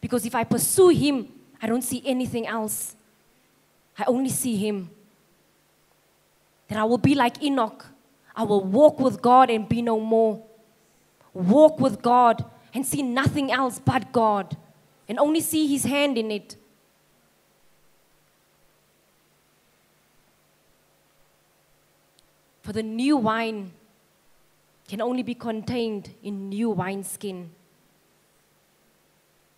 Because 0.00 0.24
if 0.24 0.34
I 0.34 0.44
pursue 0.44 0.88
Him, 0.88 1.28
I 1.60 1.66
don't 1.66 1.82
see 1.82 2.02
anything 2.04 2.46
else. 2.46 2.96
I 3.98 4.04
only 4.06 4.30
see 4.30 4.56
Him. 4.56 4.90
That 6.68 6.78
I 6.78 6.84
will 6.84 6.98
be 6.98 7.14
like 7.14 7.42
Enoch. 7.42 7.86
I 8.34 8.44
will 8.44 8.64
walk 8.64 9.00
with 9.00 9.20
God 9.20 9.50
and 9.50 9.68
be 9.68 9.82
no 9.82 10.00
more. 10.00 10.42
Walk 11.34 11.80
with 11.80 12.00
God 12.00 12.44
and 12.72 12.86
see 12.86 13.02
nothing 13.02 13.52
else 13.52 13.78
but 13.78 14.12
God 14.12 14.56
and 15.08 15.18
only 15.18 15.40
see 15.40 15.66
His 15.66 15.84
hand 15.84 16.16
in 16.16 16.30
it. 16.30 16.56
For 22.62 22.72
the 22.72 22.82
new 22.82 23.16
wine 23.16 23.72
can 24.86 25.00
only 25.00 25.22
be 25.22 25.34
contained 25.34 26.10
in 26.22 26.48
new 26.48 26.70
wineskin. 26.70 27.50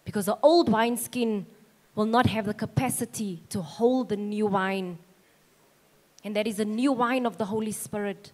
Because 0.04 0.26
the 0.26 0.38
old 0.42 0.68
wineskin 0.68 1.46
will 1.94 2.06
not 2.06 2.26
have 2.26 2.46
the 2.46 2.54
capacity 2.54 3.42
to 3.50 3.62
hold 3.62 4.08
the 4.08 4.16
new 4.16 4.46
wine. 4.46 4.98
And 6.24 6.34
that 6.36 6.46
is 6.46 6.56
the 6.56 6.64
new 6.64 6.92
wine 6.92 7.26
of 7.26 7.38
the 7.38 7.44
Holy 7.46 7.72
Spirit. 7.72 8.32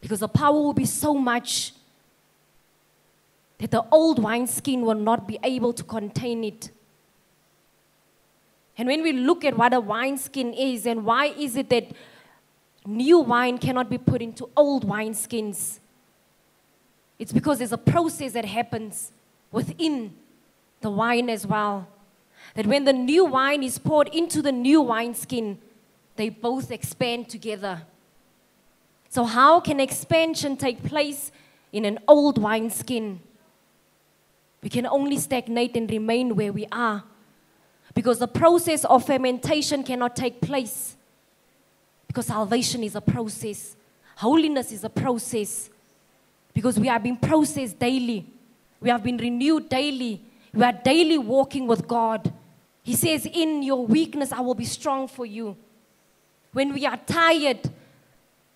Because 0.00 0.20
the 0.20 0.28
power 0.28 0.54
will 0.54 0.72
be 0.72 0.84
so 0.84 1.14
much 1.14 1.72
that 3.58 3.70
the 3.70 3.84
old 3.90 4.22
wineskin 4.22 4.82
will 4.82 4.94
not 4.94 5.26
be 5.26 5.38
able 5.42 5.72
to 5.72 5.82
contain 5.82 6.44
it. 6.44 6.70
And 8.78 8.88
when 8.88 9.02
we 9.02 9.12
look 9.12 9.44
at 9.44 9.56
what 9.56 9.72
a 9.72 9.80
wineskin 9.80 10.52
is 10.52 10.86
and 10.86 11.04
why 11.04 11.26
is 11.26 11.56
it 11.56 11.70
that 11.70 11.92
new 12.86 13.18
wine 13.18 13.58
cannot 13.58 13.90
be 13.90 13.98
put 13.98 14.22
into 14.22 14.48
old 14.56 14.86
wineskins. 14.86 15.80
It's 17.18 17.32
because 17.32 17.58
there's 17.58 17.72
a 17.72 17.78
process 17.78 18.32
that 18.32 18.44
happens 18.44 19.12
within 19.52 20.14
the 20.80 20.90
wine 20.90 21.30
as 21.30 21.46
well. 21.46 21.88
That 22.54 22.66
when 22.66 22.84
the 22.84 22.92
new 22.92 23.24
wine 23.24 23.62
is 23.62 23.78
poured 23.78 24.08
into 24.08 24.42
the 24.42 24.52
new 24.52 24.80
wineskin, 24.80 25.58
they 26.16 26.28
both 26.28 26.70
expand 26.70 27.28
together. 27.28 27.82
So, 29.08 29.24
how 29.24 29.60
can 29.60 29.80
expansion 29.80 30.56
take 30.56 30.82
place 30.82 31.30
in 31.72 31.84
an 31.84 31.98
old 32.08 32.38
wineskin? 32.38 33.20
We 34.62 34.70
can 34.70 34.86
only 34.86 35.18
stagnate 35.18 35.76
and 35.76 35.90
remain 35.90 36.34
where 36.34 36.52
we 36.52 36.66
are 36.72 37.04
because 37.94 38.18
the 38.18 38.28
process 38.28 38.84
of 38.84 39.06
fermentation 39.06 39.82
cannot 39.82 40.16
take 40.16 40.40
place 40.40 40.96
because 42.06 42.26
salvation 42.26 42.82
is 42.82 42.94
a 42.94 43.00
process, 43.00 43.76
holiness 44.16 44.72
is 44.72 44.84
a 44.84 44.90
process. 44.90 45.70
Because 46.54 46.80
we 46.80 46.88
are 46.88 46.98
being 46.98 47.18
processed 47.18 47.78
daily, 47.78 48.24
we 48.80 48.90
have 48.90 49.02
been 49.02 49.16
renewed 49.16 49.68
daily, 49.68 50.22
we 50.52 50.62
are 50.62 50.72
daily 50.72 51.18
walking 51.18 51.66
with 51.66 51.86
God. 51.86 52.32
He 52.82 52.94
says, 52.94 53.26
In 53.26 53.62
your 53.62 53.84
weakness, 53.84 54.32
I 54.32 54.40
will 54.40 54.54
be 54.54 54.64
strong 54.64 55.08
for 55.08 55.26
you. 55.26 55.56
When 56.52 56.72
we 56.72 56.86
are 56.86 56.96
tired, 56.96 57.70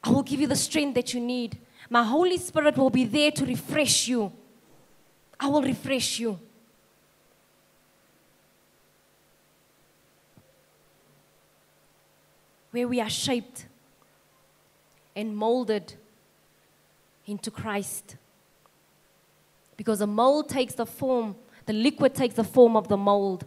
I 0.03 0.11
will 0.11 0.23
give 0.23 0.41
you 0.41 0.47
the 0.47 0.57
strength 0.57 0.95
that 0.95 1.13
you 1.13 1.21
need. 1.21 1.59
My 1.89 2.05
Holy 2.05 2.39
Spirit 2.39 2.77
will 2.77 2.91
be 2.91 3.05
there 3.05 3.31
to 3.33 3.45
refresh 3.45 4.09
you. 4.09 4.33
I 5.39 5.49
will 5.49 5.63
refresh 5.63 6.19
you. 6.19 6.39
where 12.71 12.87
we 12.87 13.01
are 13.01 13.11
shaped 13.11 13.67
and 15.17 15.37
molded 15.37 15.95
into 17.27 17.51
Christ. 17.51 18.17
Because 19.81 20.01
the 20.01 20.07
mold 20.07 20.51
takes 20.51 20.75
the 20.75 20.85
form, 20.85 21.37
the 21.65 21.73
liquid 21.73 22.15
takes 22.15 22.35
the 22.35 22.45
form 22.45 22.77
of 22.77 22.89
the 22.89 22.99
mold. 22.99 23.47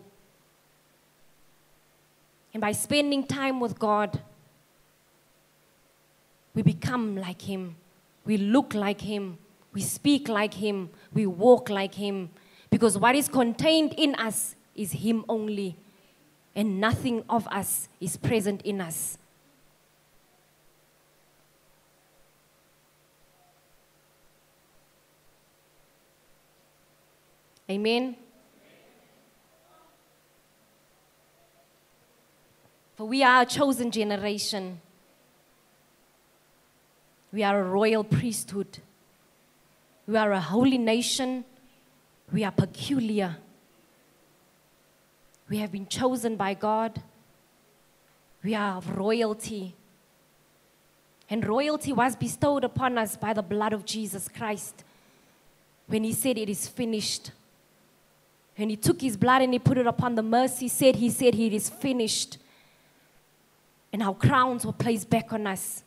And 2.56 2.60
by 2.60 2.72
spending 2.72 3.28
time 3.28 3.60
with 3.60 3.78
God, 3.78 4.20
we 6.56 6.64
become 6.64 7.18
like 7.18 7.44
Him. 7.44 7.76
We 8.26 8.38
look 8.38 8.74
like 8.74 9.02
Him. 9.02 9.38
We 9.74 9.82
speak 9.82 10.28
like 10.28 10.56
Him. 10.56 10.90
We 11.14 11.28
walk 11.28 11.70
like 11.70 11.94
Him. 11.94 12.32
Because 12.72 12.98
what 12.98 13.14
is 13.14 13.28
contained 13.28 13.94
in 13.94 14.16
us 14.16 14.56
is 14.74 14.92
Him 14.92 15.26
only 15.30 15.78
and 16.56 16.82
nothing 16.82 17.24
of 17.30 17.48
us 17.50 17.90
is 18.02 18.18
present 18.18 18.64
in 18.64 18.82
us. 18.82 19.20
Amen. 27.74 28.16
For 32.96 33.08
we 33.08 33.24
are 33.24 33.42
a 33.42 33.46
chosen 33.48 33.90
generation. 33.90 34.80
We 37.32 37.42
are 37.42 37.60
a 37.60 37.64
royal 37.64 38.04
priesthood. 38.04 38.78
We 40.06 40.18
are 40.18 40.34
a 40.34 40.40
holy 40.40 40.78
nation. 40.78 41.46
We 42.32 42.44
are 42.44 42.52
peculiar. 42.52 43.38
We 45.50 45.58
have 45.58 45.72
been 45.72 45.88
chosen 45.88 46.36
by 46.36 46.54
God. 46.54 47.02
We 48.44 48.54
are 48.54 48.78
of 48.78 48.96
royalty. 48.96 49.74
And 51.28 51.44
royalty 51.48 51.92
was 51.92 52.16
bestowed 52.16 52.64
upon 52.64 53.00
us 53.00 53.18
by 53.18 53.34
the 53.34 53.42
blood 53.42 53.74
of 53.74 53.84
Jesus 53.84 54.28
Christ 54.28 54.84
when 55.88 56.04
he 56.04 56.14
said, 56.14 56.38
It 56.38 56.50
is 56.50 56.68
finished. 56.68 57.32
And 58.58 58.70
he 58.70 58.76
took 58.76 59.02
his 59.02 59.18
blood 59.18 59.42
and 59.42 59.54
he 59.54 59.60
put 59.60 59.78
it 59.78 59.88
upon 59.88 60.16
the 60.16 60.24
mercy 60.24 60.68
seat. 60.68 60.96
He 60.96 61.10
said, 61.10 61.36
It 61.36 61.54
is 61.54 61.70
finished. 61.70 62.38
And 63.92 64.02
our 64.04 64.14
crowns 64.14 64.66
were 64.66 64.74
placed 64.74 65.10
back 65.10 65.34
on 65.34 65.48
us. 65.48 65.84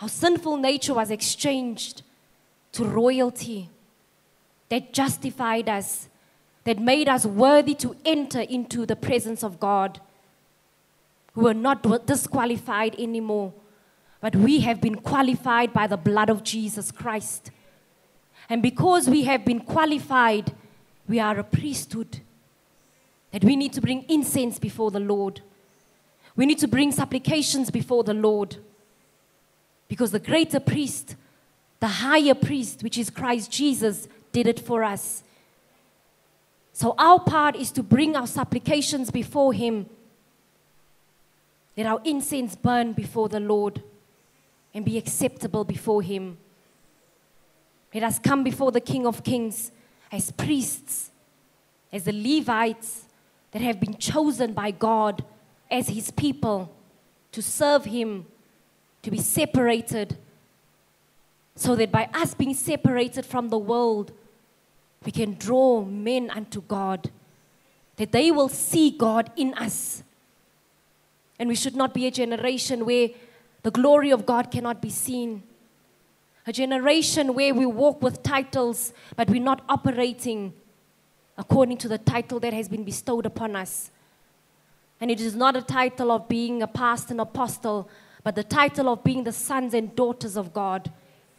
Our 0.00 0.08
sinful 0.08 0.56
nature 0.56 0.94
was 0.94 1.10
exchanged 1.10 2.02
to 2.72 2.84
royalty 2.84 3.70
that 4.68 4.92
justified 4.92 5.68
us, 5.68 6.08
that 6.64 6.78
made 6.78 7.08
us 7.08 7.26
worthy 7.26 7.74
to 7.74 7.94
enter 8.04 8.40
into 8.40 8.86
the 8.86 8.96
presence 8.96 9.44
of 9.44 9.60
God. 9.60 10.00
We 11.34 11.44
were 11.44 11.54
not 11.54 12.06
disqualified 12.06 12.98
anymore, 12.98 13.52
but 14.20 14.34
we 14.34 14.60
have 14.60 14.80
been 14.80 14.96
qualified 14.96 15.72
by 15.72 15.86
the 15.86 15.96
blood 15.96 16.30
of 16.30 16.42
Jesus 16.42 16.90
Christ. 16.90 17.50
And 18.48 18.62
because 18.62 19.08
we 19.08 19.24
have 19.24 19.44
been 19.44 19.60
qualified, 19.60 20.54
we 21.08 21.18
are 21.18 21.38
a 21.38 21.44
priesthood. 21.44 22.20
That 23.32 23.44
we 23.44 23.56
need 23.56 23.72
to 23.72 23.80
bring 23.80 24.04
incense 24.08 24.58
before 24.58 24.90
the 24.90 25.00
Lord. 25.00 25.40
We 26.36 26.46
need 26.46 26.58
to 26.58 26.68
bring 26.68 26.92
supplications 26.92 27.70
before 27.70 28.04
the 28.04 28.14
Lord. 28.14 28.56
Because 29.88 30.10
the 30.10 30.18
greater 30.18 30.60
priest, 30.60 31.16
the 31.80 31.86
higher 31.86 32.34
priest, 32.34 32.82
which 32.82 32.98
is 32.98 33.10
Christ 33.10 33.50
Jesus, 33.50 34.08
did 34.32 34.46
it 34.46 34.60
for 34.60 34.82
us. 34.84 35.22
So 36.72 36.94
our 36.98 37.20
part 37.20 37.56
is 37.56 37.70
to 37.72 37.82
bring 37.82 38.16
our 38.16 38.26
supplications 38.26 39.10
before 39.10 39.52
Him. 39.52 39.86
Let 41.76 41.86
our 41.86 42.00
incense 42.04 42.54
burn 42.54 42.92
before 42.92 43.28
the 43.28 43.40
Lord 43.40 43.82
and 44.74 44.84
be 44.84 44.96
acceptable 44.98 45.64
before 45.64 46.02
Him. 46.02 46.38
Let 47.94 48.04
us 48.04 48.18
come 48.18 48.42
before 48.42 48.72
the 48.72 48.80
King 48.80 49.06
of 49.06 49.22
Kings 49.22 49.70
as 50.12 50.30
priests, 50.30 51.10
as 51.90 52.04
the 52.04 52.12
Levites 52.12 53.06
that 53.52 53.62
have 53.62 53.80
been 53.80 53.96
chosen 53.96 54.52
by 54.52 54.70
God 54.70 55.24
as 55.70 55.88
His 55.88 56.10
people 56.10 56.70
to 57.32 57.40
serve 57.40 57.86
Him, 57.86 58.26
to 59.02 59.10
be 59.10 59.18
separated, 59.18 60.18
so 61.56 61.74
that 61.74 61.90
by 61.90 62.08
us 62.14 62.34
being 62.34 62.54
separated 62.54 63.24
from 63.24 63.48
the 63.48 63.58
world, 63.58 64.12
we 65.04 65.10
can 65.10 65.34
draw 65.34 65.82
men 65.82 66.30
unto 66.30 66.60
God, 66.62 67.10
that 67.96 68.12
they 68.12 68.30
will 68.30 68.48
see 68.48 68.90
God 68.90 69.30
in 69.36 69.54
us. 69.54 70.02
And 71.38 71.48
we 71.48 71.54
should 71.54 71.74
not 71.74 71.92
be 71.92 72.06
a 72.06 72.10
generation 72.10 72.84
where 72.84 73.08
the 73.62 73.70
glory 73.70 74.10
of 74.10 74.26
God 74.26 74.50
cannot 74.50 74.80
be 74.80 74.90
seen 74.90 75.42
a 76.46 76.52
generation 76.52 77.34
where 77.34 77.54
we 77.54 77.66
walk 77.66 78.02
with 78.02 78.22
titles, 78.22 78.92
but 79.16 79.30
we're 79.30 79.42
not 79.42 79.62
operating 79.68 80.52
according 81.38 81.78
to 81.78 81.88
the 81.88 81.98
title 81.98 82.40
that 82.40 82.52
has 82.52 82.68
been 82.68 82.84
bestowed 82.84 83.26
upon 83.26 83.56
us. 83.56 83.90
And 85.00 85.10
it 85.10 85.20
is 85.20 85.34
not 85.34 85.56
a 85.56 85.62
title 85.62 86.10
of 86.10 86.28
being 86.28 86.62
a 86.62 86.66
pastor 86.66 87.12
and 87.12 87.20
apostle, 87.20 87.88
but 88.22 88.34
the 88.34 88.44
title 88.44 88.88
of 88.88 89.02
being 89.02 89.24
the 89.24 89.32
sons 89.32 89.74
and 89.74 89.94
daughters 89.94 90.36
of 90.36 90.52
God. 90.52 90.92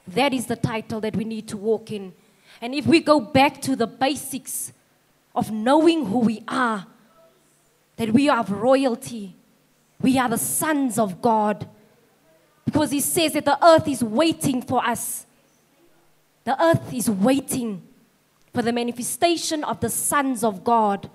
That 0.07 0.33
is 0.33 0.47
the 0.47 0.55
title 0.55 0.99
that 1.01 1.15
we 1.15 1.23
need 1.23 1.47
to 1.49 1.57
walk 1.57 1.91
in. 1.91 2.13
And 2.61 2.73
if 2.73 2.85
we 2.85 2.99
go 2.99 3.19
back 3.19 3.61
to 3.63 3.75
the 3.75 3.87
basics 3.87 4.73
of 5.35 5.51
knowing 5.51 6.05
who 6.07 6.19
we 6.19 6.43
are, 6.47 6.85
that 7.97 8.11
we 8.11 8.29
are 8.29 8.39
of 8.39 8.51
royalty, 8.51 9.35
we 10.01 10.17
are 10.17 10.29
the 10.29 10.37
sons 10.37 10.99
of 10.99 11.21
God 11.21 11.67
because 12.65 12.91
he 12.91 12.99
says 12.99 13.33
that 13.33 13.45
the 13.45 13.65
earth 13.65 13.87
is 13.87 14.03
waiting 14.03 14.61
for 14.61 14.83
us. 14.85 15.25
The 16.43 16.61
earth 16.61 16.93
is 16.93 17.09
waiting 17.09 17.81
for 18.53 18.61
the 18.61 18.71
manifestation 18.71 19.63
of 19.63 19.79
the 19.79 19.89
sons 19.89 20.43
of 20.43 20.63
God. 20.63 21.09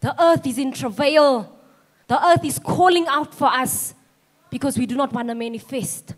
The 0.00 0.20
earth 0.22 0.46
is 0.46 0.58
in 0.58 0.72
travail. 0.72 1.58
The 2.08 2.24
earth 2.26 2.44
is 2.44 2.58
calling 2.58 3.06
out 3.06 3.34
for 3.34 3.48
us 3.48 3.94
because 4.50 4.76
we 4.76 4.86
do 4.86 4.96
not 4.96 5.12
want 5.12 5.28
to 5.28 5.34
manifest. 5.34 6.14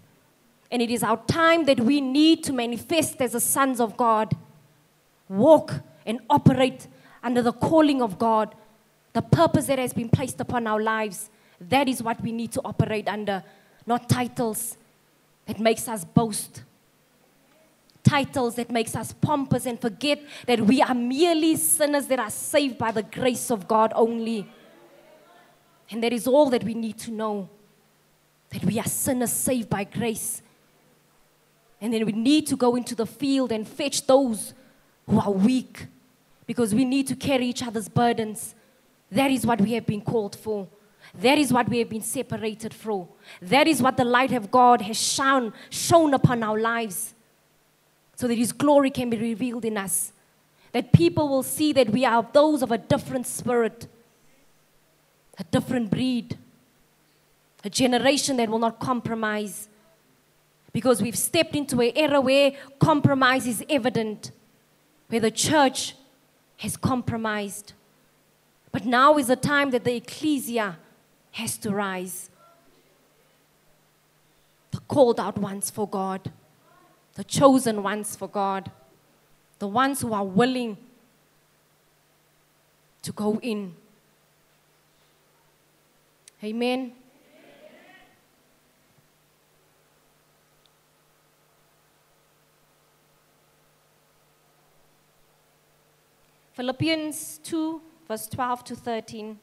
And 0.71 0.83
it 0.83 0.91
is 0.91 1.03
our 1.03 1.23
time 1.27 1.65
that 1.67 1.81
we 1.81 2.01
need 2.01 2.43
to 2.45 2.53
manifest 2.53 3.21
as 3.21 3.33
the 3.33 3.41
sons 3.41 3.81
of 3.81 3.97
God. 3.97 4.35
Walk 5.29 5.75
and 6.05 6.21
operate 6.29 6.89
under 7.23 7.43
the 7.43 7.53
calling 7.53 8.03
of 8.03 8.19
God, 8.19 8.55
the 9.13 9.23
purpose 9.23 9.67
that 9.67 9.79
has 9.79 9.93
been 9.93 10.09
placed 10.09 10.41
upon 10.41 10.67
our 10.67 10.83
lives. 10.83 11.31
That 11.61 11.89
is 11.89 12.03
what 12.03 12.21
we 12.21 12.33
need 12.33 12.53
to 12.53 12.61
operate 12.65 13.09
under 13.09 13.45
not 13.87 14.09
titles 14.09 14.77
that 15.47 15.61
makes 15.61 15.89
us 15.89 16.05
boast 16.05 16.63
titles 18.05 18.55
that 18.57 18.71
makes 18.71 18.95
us 18.95 19.13
pompous 19.13 19.67
and 19.67 19.81
forget 19.81 20.21
that 20.47 20.61
we 20.61 20.81
are 20.83 20.95
merely 20.95 21.57
sinners 21.57 22.07
that 22.07 22.19
are 22.19 22.31
saved 22.31 22.79
by 22.79 22.93
the 22.93 23.03
grace 23.03 23.51
of 23.51 23.67
God 23.67 23.93
only. 23.97 24.47
And 25.91 26.03
that 26.05 26.13
is 26.13 26.27
all 26.27 26.51
that 26.51 26.63
we 26.63 26.75
need 26.75 26.99
to 26.99 27.11
know 27.11 27.49
that 28.51 28.63
we 28.65 28.79
are 28.79 28.87
sinners 28.87 29.33
saved 29.33 29.69
by 29.69 29.85
grace. 29.85 30.43
And 31.81 31.93
then 31.93 32.07
we 32.07 32.13
need 32.13 32.47
to 32.49 32.57
go 32.57 32.77
into 32.77 32.95
the 32.95 33.07
field 33.07 33.51
and 33.51 33.67
fetch 33.67 34.07
those 34.07 34.55
who 35.07 35.19
are 35.19 35.33
weak 35.33 35.87
because 36.47 36.75
we 36.75 36.85
need 36.85 37.07
to 37.09 37.17
carry 37.17 37.47
each 37.47 37.63
other's 37.63 37.89
burdens. 37.89 38.55
That 39.11 39.31
is 39.31 39.47
what 39.47 39.61
we 39.61 39.73
have 39.73 39.87
been 39.87 40.03
called 40.03 40.37
for. 40.37 40.69
That 41.21 41.39
is 41.39 41.53
what 41.53 41.69
we 41.69 41.79
have 41.79 41.89
been 41.89 42.03
separated 42.03 42.75
from. 42.75 43.07
That 43.41 43.69
is 43.69 43.81
what 43.81 43.97
the 43.97 44.05
light 44.05 44.33
of 44.33 44.51
God 44.51 44.81
has 44.83 45.01
shone, 45.01 45.53
shown 45.71 46.13
upon 46.13 46.43
our 46.43 46.59
lives 46.59 47.15
so 48.17 48.27
that 48.29 48.37
His 48.37 48.53
glory 48.53 48.91
can 48.91 49.11
be 49.11 49.17
revealed 49.17 49.65
in 49.65 49.77
us. 49.77 50.13
That 50.73 50.93
people 50.93 51.29
will 51.29 51.45
see 51.45 51.73
that 51.73 51.91
we 51.91 52.05
are 52.05 52.27
those 52.33 52.63
of 52.63 52.73
a 52.73 52.79
different 52.79 53.27
spirit, 53.27 53.87
a 55.39 55.45
different 55.45 55.91
breed, 55.91 56.37
a 57.63 57.71
generation 57.71 58.37
that 58.39 58.49
will 58.49 58.59
not 58.59 58.81
compromise. 58.81 59.69
Because 60.73 61.01
we've 61.01 61.17
stepped 61.17 61.55
into 61.55 61.81
an 61.81 61.93
era 61.95 62.21
where 62.21 62.53
compromise 62.81 63.47
is 63.47 63.65
evident, 63.69 64.33
where 65.09 65.21
the 65.21 65.31
church 65.31 65.95
has 66.57 66.77
compromised. 66.77 67.73
But 68.73 68.85
now 68.85 69.17
is 69.19 69.29
the 69.29 69.37
time 69.37 69.71
that 69.71 69.85
the 69.85 69.95
ecclesia 69.95 70.77
has 71.35 71.57
to 71.59 71.71
rise. 71.71 72.31
The 74.71 74.79
called 74.87 75.19
out 75.19 75.37
ones 75.37 75.69
for 75.69 75.89
God, 75.89 76.31
the 77.15 77.25
chosen 77.25 77.83
ones 77.83 78.15
for 78.15 78.29
God, 78.29 78.71
the 79.59 79.67
ones 79.67 80.01
who 80.01 80.13
are 80.13 80.25
willing 80.25 80.77
to 83.03 83.11
go 83.13 83.41
in. 83.43 83.75
Amen. 86.43 86.93
Philippians 96.53 97.41
2, 97.43 97.83
verse 98.07 98.29
12 98.29 98.65
to 98.65 98.77
13. 98.77 99.39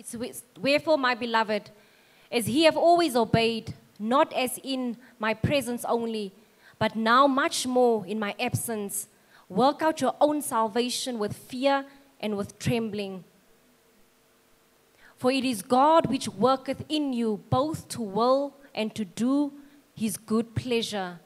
It's 0.00 0.16
wherefore, 0.58 0.96
my 0.96 1.14
beloved, 1.14 1.68
as 2.32 2.48
ye 2.48 2.62
have 2.62 2.78
always 2.78 3.14
obeyed, 3.14 3.74
not 3.98 4.32
as 4.32 4.58
in 4.62 4.96
my 5.18 5.34
presence 5.34 5.84
only, 5.84 6.32
but 6.78 6.96
now 6.96 7.26
much 7.26 7.66
more 7.66 8.06
in 8.06 8.18
my 8.18 8.34
absence, 8.40 9.08
work 9.50 9.82
out 9.82 10.00
your 10.00 10.16
own 10.18 10.40
salvation 10.40 11.18
with 11.18 11.36
fear 11.36 11.84
and 12.18 12.38
with 12.38 12.58
trembling. 12.58 13.24
For 15.18 15.30
it 15.30 15.44
is 15.44 15.60
God 15.60 16.06
which 16.06 16.28
worketh 16.28 16.82
in 16.88 17.12
you 17.12 17.44
both 17.50 17.86
to 17.88 18.00
will 18.00 18.54
and 18.74 18.94
to 18.94 19.04
do 19.04 19.52
his 19.94 20.16
good 20.16 20.54
pleasure. 20.54 21.20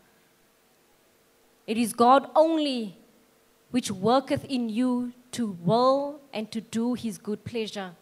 It 1.69 1.79
is 1.79 1.93
God 1.93 2.29
only 2.35 2.97
which 3.71 3.93
worketh 3.93 4.45
in 4.47 4.69
you 4.69 5.13
to 5.31 5.57
will 5.63 6.19
and 6.33 6.51
to 6.51 6.61
do 6.61 6.95
his 6.95 7.19
good 7.19 7.45
pleasure. 7.45 7.93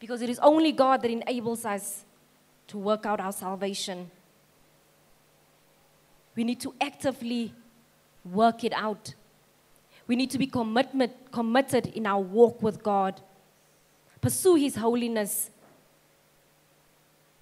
Because 0.00 0.22
it 0.22 0.30
is 0.30 0.40
only 0.40 0.72
God 0.72 1.02
that 1.02 1.10
enables 1.10 1.64
us 1.64 2.04
to 2.68 2.78
work 2.78 3.06
out 3.06 3.20
our 3.20 3.32
salvation. 3.32 4.10
We 6.34 6.42
need 6.42 6.60
to 6.60 6.74
actively 6.80 7.52
work 8.24 8.64
it 8.64 8.72
out. 8.72 9.14
We 10.06 10.16
need 10.16 10.30
to 10.30 10.38
be 10.38 10.46
commitment, 10.46 11.12
committed 11.30 11.86
in 11.88 12.06
our 12.06 12.20
walk 12.20 12.62
with 12.62 12.82
God. 12.82 13.20
Pursue 14.20 14.56
His 14.56 14.76
holiness. 14.76 15.50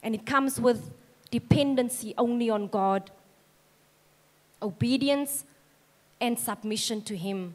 And 0.03 0.15
it 0.15 0.27
comes 0.27 0.61
with 0.61 0.91
dependency 1.31 2.15
only 2.19 2.51
on 2.51 2.69
God, 2.69 3.11
obedience, 4.61 5.45
and 6.21 6.39
submission 6.39 7.03
to 7.03 7.17
Him. 7.17 7.55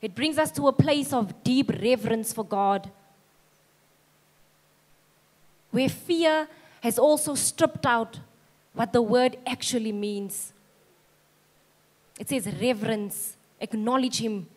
It 0.00 0.14
brings 0.14 0.38
us 0.38 0.50
to 0.52 0.68
a 0.68 0.72
place 0.72 1.12
of 1.12 1.42
deep 1.42 1.70
reverence 1.82 2.32
for 2.32 2.44
God, 2.44 2.90
where 5.78 5.88
fear 5.88 6.48
has 6.80 6.98
also 6.98 7.36
stripped 7.36 7.86
out 7.86 8.18
what 8.74 8.92
the 8.92 9.00
word 9.00 9.36
actually 9.46 9.92
means. 9.92 10.52
It 12.18 12.28
says 12.28 12.48
reverence, 12.60 13.36
acknowledge 13.60 14.18
Him, 14.18 14.48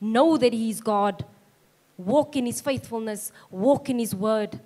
know 0.00 0.36
that 0.36 0.52
He 0.52 0.70
is 0.70 0.80
God, 0.80 1.24
walk 1.96 2.34
in 2.34 2.46
His 2.46 2.60
faithfulness, 2.60 3.30
walk 3.52 3.88
in 3.88 4.00
His 4.00 4.16
word. 4.16 4.58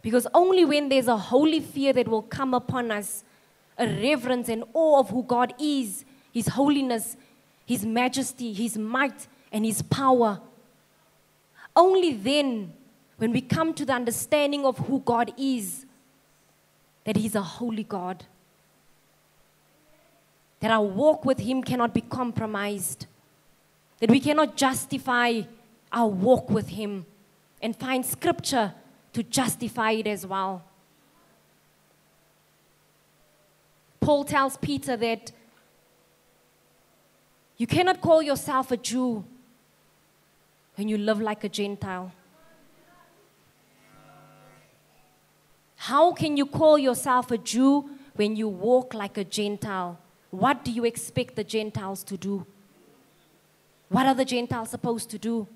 Because 0.00 0.26
only 0.32 0.64
when 0.64 0.88
there's 0.88 1.08
a 1.08 1.18
holy 1.18 1.60
fear 1.60 1.92
that 1.92 2.08
will 2.08 2.22
come 2.22 2.54
upon 2.54 2.90
us, 2.90 3.22
a 3.76 3.86
reverence 3.86 4.48
and 4.48 4.64
awe 4.72 5.00
of 5.00 5.10
who 5.10 5.22
God 5.24 5.52
is, 5.60 6.06
His 6.32 6.48
holiness, 6.48 7.18
His 7.66 7.84
majesty, 7.84 8.54
His 8.54 8.78
might, 8.78 9.26
and 9.52 9.66
His 9.66 9.82
power, 9.82 10.40
only 11.76 12.14
then, 12.14 12.72
when 13.18 13.32
we 13.32 13.40
come 13.40 13.74
to 13.74 13.84
the 13.84 13.92
understanding 13.92 14.64
of 14.64 14.78
who 14.78 15.00
God 15.00 15.32
is, 15.36 15.84
that 17.04 17.16
He's 17.16 17.34
a 17.34 17.42
holy 17.42 17.82
God, 17.82 18.24
that 20.60 20.70
our 20.70 20.84
walk 20.84 21.24
with 21.24 21.40
Him 21.40 21.62
cannot 21.62 21.92
be 21.92 22.00
compromised, 22.00 23.06
that 23.98 24.10
we 24.10 24.20
cannot 24.20 24.56
justify 24.56 25.42
our 25.92 26.08
walk 26.08 26.48
with 26.48 26.68
Him 26.68 27.06
and 27.60 27.74
find 27.74 28.06
scripture 28.06 28.72
to 29.12 29.22
justify 29.22 29.92
it 29.92 30.06
as 30.06 30.24
well. 30.24 30.62
Paul 34.00 34.24
tells 34.24 34.56
Peter 34.56 34.96
that 34.96 35.32
you 37.56 37.66
cannot 37.66 38.00
call 38.00 38.22
yourself 38.22 38.70
a 38.70 38.76
Jew 38.76 39.24
when 40.76 40.88
you 40.88 40.96
live 40.96 41.20
like 41.20 41.42
a 41.42 41.48
Gentile. 41.48 42.12
How 45.78 46.12
can 46.12 46.36
you 46.36 46.44
call 46.44 46.76
yourself 46.76 47.30
a 47.30 47.38
Jew 47.38 47.88
when 48.16 48.34
you 48.34 48.48
walk 48.48 48.94
like 48.94 49.16
a 49.16 49.22
Gentile? 49.22 49.96
What 50.30 50.64
do 50.64 50.72
you 50.72 50.84
expect 50.84 51.36
the 51.36 51.44
Gentiles 51.44 52.02
to 52.04 52.16
do? 52.16 52.44
What 53.88 54.04
are 54.04 54.14
the 54.14 54.24
Gentiles 54.24 54.70
supposed 54.70 55.08
to 55.10 55.18
do? 55.18 55.46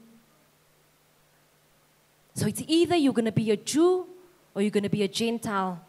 So 2.34 2.46
it's 2.46 2.62
either 2.68 2.94
you're 2.94 3.12
going 3.12 3.24
to 3.24 3.32
be 3.32 3.50
a 3.50 3.56
Jew 3.56 4.06
or 4.54 4.62
you're 4.62 4.70
going 4.70 4.84
to 4.84 4.88
be 4.88 5.02
a 5.02 5.08
Gentile. 5.08 5.84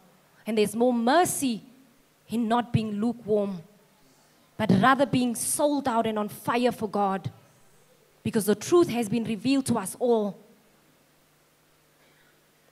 And 0.46 0.58
there's 0.58 0.74
more 0.74 0.92
mercy 0.92 1.62
in 2.28 2.48
not 2.48 2.72
being 2.72 3.00
lukewarm, 3.00 3.62
but 4.56 4.68
rather 4.82 5.06
being 5.06 5.36
sold 5.36 5.86
out 5.86 6.08
and 6.08 6.18
on 6.18 6.28
fire 6.28 6.72
for 6.72 6.88
God. 6.88 7.30
Because 8.24 8.46
the 8.46 8.56
truth 8.56 8.88
has 8.88 9.08
been 9.08 9.24
revealed 9.24 9.66
to 9.66 9.78
us 9.78 9.96
all 10.00 10.36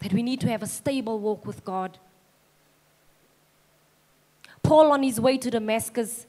that 0.03 0.13
we 0.13 0.23
need 0.23 0.41
to 0.41 0.49
have 0.49 0.63
a 0.63 0.67
stable 0.67 1.21
walk 1.21 1.47
with 1.47 1.65
God. 1.65 1.97
Paul, 4.63 4.93
on 4.93 5.03
his 5.05 5.21
way 5.21 5.39
to 5.39 5.51
Damascus, 5.51 6.27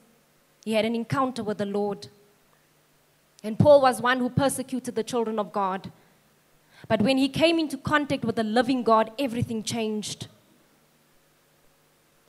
he 0.64 0.74
had 0.74 0.84
an 0.84 0.94
encounter 0.94 1.42
with 1.42 1.58
the 1.58 1.66
Lord. 1.66 2.06
And 3.42 3.58
Paul 3.58 3.82
was 3.82 4.00
one 4.00 4.20
who 4.20 4.30
persecuted 4.30 4.94
the 4.94 5.02
children 5.02 5.40
of 5.40 5.52
God. 5.52 5.90
But 6.86 7.02
when 7.02 7.18
he 7.18 7.28
came 7.28 7.58
into 7.58 7.76
contact 7.76 8.24
with 8.24 8.36
the 8.36 8.44
living 8.44 8.84
God, 8.84 9.10
everything 9.18 9.62
changed. 9.62 10.28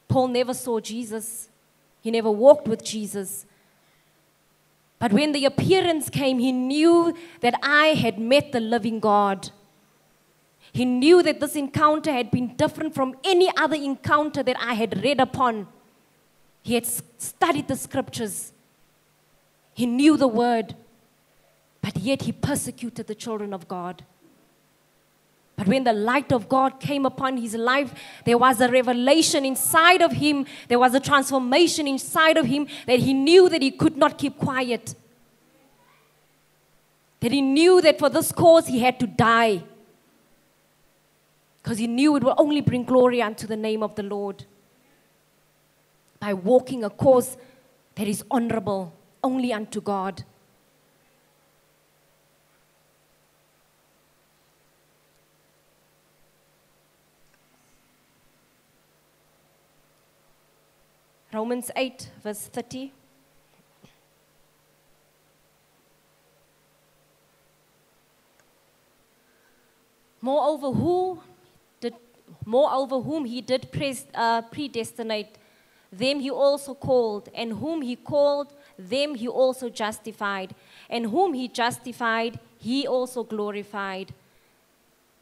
Paul 0.07 0.29
never 0.29 0.53
saw 0.53 0.79
Jesus, 0.79 1.49
he 2.01 2.09
never 2.09 2.31
walked 2.31 2.67
with 2.67 2.83
Jesus. 2.83 3.45
But 4.97 5.13
when 5.13 5.31
the 5.31 5.45
appearance 5.45 6.09
came, 6.09 6.39
he 6.39 6.51
knew 6.51 7.15
that 7.41 7.59
I 7.61 7.87
had 7.87 8.17
met 8.17 8.51
the 8.51 8.59
living 8.59 8.99
God. 8.99 9.51
He 10.75 10.83
knew 10.83 11.23
that 11.23 11.39
this 11.39 11.55
encounter 11.55 12.11
had 12.11 12.29
been 12.31 12.53
different 12.57 12.93
from 12.93 13.15
any 13.23 13.49
other 13.55 13.77
encounter 13.77 14.43
that 14.43 14.57
I 14.59 14.73
had 14.73 15.01
read 15.01 15.21
upon. 15.21 15.69
He 16.63 16.73
had 16.73 16.85
studied 16.85 17.69
the 17.69 17.77
scriptures, 17.77 18.51
he 19.73 19.85
knew 19.85 20.17
the 20.17 20.27
word, 20.27 20.75
but 21.81 21.95
yet 21.95 22.23
he 22.23 22.33
persecuted 22.33 23.07
the 23.07 23.15
children 23.15 23.53
of 23.53 23.69
God. 23.69 24.03
But 25.55 25.67
when 25.69 25.85
the 25.85 25.93
light 25.93 26.33
of 26.33 26.49
God 26.49 26.81
came 26.81 27.05
upon 27.05 27.37
his 27.37 27.55
life, 27.55 27.93
there 28.25 28.37
was 28.37 28.59
a 28.59 28.67
revelation 28.67 29.45
inside 29.45 30.01
of 30.01 30.11
him. 30.11 30.45
There 30.67 30.79
was 30.79 30.93
a 30.93 30.99
transformation 30.99 31.87
inside 31.87 32.35
of 32.35 32.47
him 32.47 32.67
that 32.85 32.99
he 32.99 33.13
knew 33.13 33.47
that 33.47 33.61
he 33.61 33.71
could 33.71 33.95
not 33.95 34.17
keep 34.17 34.37
quiet. 34.37 34.93
That 37.21 37.31
he 37.31 37.41
knew 37.41 37.79
that 37.79 37.97
for 37.97 38.09
this 38.09 38.33
cause 38.33 38.67
he 38.67 38.79
had 38.79 38.99
to 38.99 39.07
die. 39.07 39.63
Because 41.65 41.79
he 41.79 41.87
knew 41.87 42.15
it 42.15 42.23
will 42.23 42.35
only 42.37 42.61
bring 42.61 42.83
glory 42.83 43.23
unto 43.23 43.47
the 43.47 43.57
name 43.57 43.81
of 43.81 43.95
the 43.95 44.03
Lord. 44.03 44.45
By 46.19 46.31
walking 46.31 46.83
a 46.83 46.91
course 46.91 47.37
that 47.95 48.07
is 48.07 48.23
honorable 48.29 48.93
only 49.23 49.51
unto 49.51 49.81
God. 49.81 50.23
Romans 61.33 61.71
8, 61.75 62.11
verse 62.23 62.45
30. 62.45 62.93
Moreover, 70.21 70.71
who 70.71 71.21
moreover, 72.45 73.01
whom 73.01 73.25
he 73.25 73.41
did 73.41 73.67
uh, 74.13 74.41
predestinate, 74.43 75.37
them 75.91 76.19
he 76.19 76.29
also 76.29 76.73
called, 76.73 77.29
and 77.33 77.53
whom 77.53 77.81
he 77.81 77.95
called, 77.95 78.53
them 78.77 79.15
he 79.15 79.27
also 79.27 79.69
justified, 79.69 80.53
and 80.89 81.07
whom 81.07 81.33
he 81.33 81.47
justified, 81.47 82.39
he 82.59 82.87
also 82.87 83.23
glorified. 83.23 84.13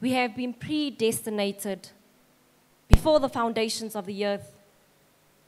We 0.01 0.12
have 0.12 0.36
been 0.36 0.53
predestinated 0.53 1.89
before 2.89 3.19
the 3.19 3.29
foundations 3.29 3.95
of 3.95 4.05
the 4.05 4.25
earth. 4.25 4.53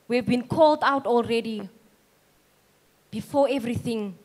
We've 0.08 0.26
been 0.26 0.48
called 0.48 0.80
out 0.82 1.06
already 1.06 1.70
before 3.12 3.48
everything. 3.50 4.18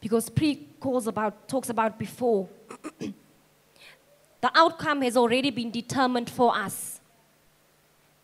Because 0.00 0.30
pre 0.30 0.66
calls 0.80 1.06
about 1.06 1.46
talks 1.46 1.68
about 1.68 1.98
before. 1.98 2.48
The 4.40 4.50
outcome 4.54 5.02
has 5.02 5.16
already 5.16 5.50
been 5.50 5.70
determined 5.70 6.30
for 6.30 6.56
us. 6.56 7.00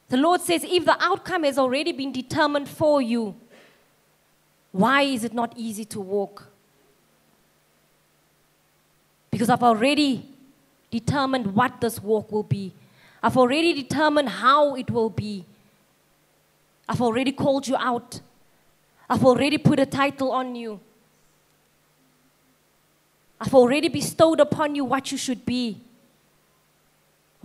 The 0.08 0.16
Lord 0.16 0.40
says, 0.40 0.64
if 0.64 0.84
the 0.84 0.96
outcome 1.02 1.44
has 1.44 1.58
already 1.58 1.92
been 1.92 2.12
determined 2.12 2.68
for 2.68 3.02
you, 3.02 3.34
why 4.72 5.02
is 5.02 5.24
it 5.24 5.34
not 5.34 5.52
easy 5.56 5.84
to 5.86 6.00
walk? 6.00 6.48
Because 9.30 9.50
I've 9.50 9.62
already 9.62 10.28
determined 10.90 11.54
what 11.54 11.80
this 11.80 12.02
walk 12.02 12.30
will 12.30 12.42
be. 12.42 12.72
I've 13.22 13.36
already 13.36 13.72
determined 13.72 14.28
how 14.28 14.76
it 14.76 14.90
will 14.90 15.10
be. 15.10 15.44
I've 16.88 17.02
already 17.02 17.32
called 17.32 17.66
you 17.66 17.76
out. 17.76 18.20
I've 19.10 19.24
already 19.24 19.58
put 19.58 19.80
a 19.80 19.86
title 19.86 20.30
on 20.30 20.54
you. 20.54 20.80
I've 23.40 23.54
already 23.54 23.88
bestowed 23.88 24.40
upon 24.40 24.74
you 24.74 24.84
what 24.84 25.10
you 25.12 25.18
should 25.18 25.44
be. 25.44 25.80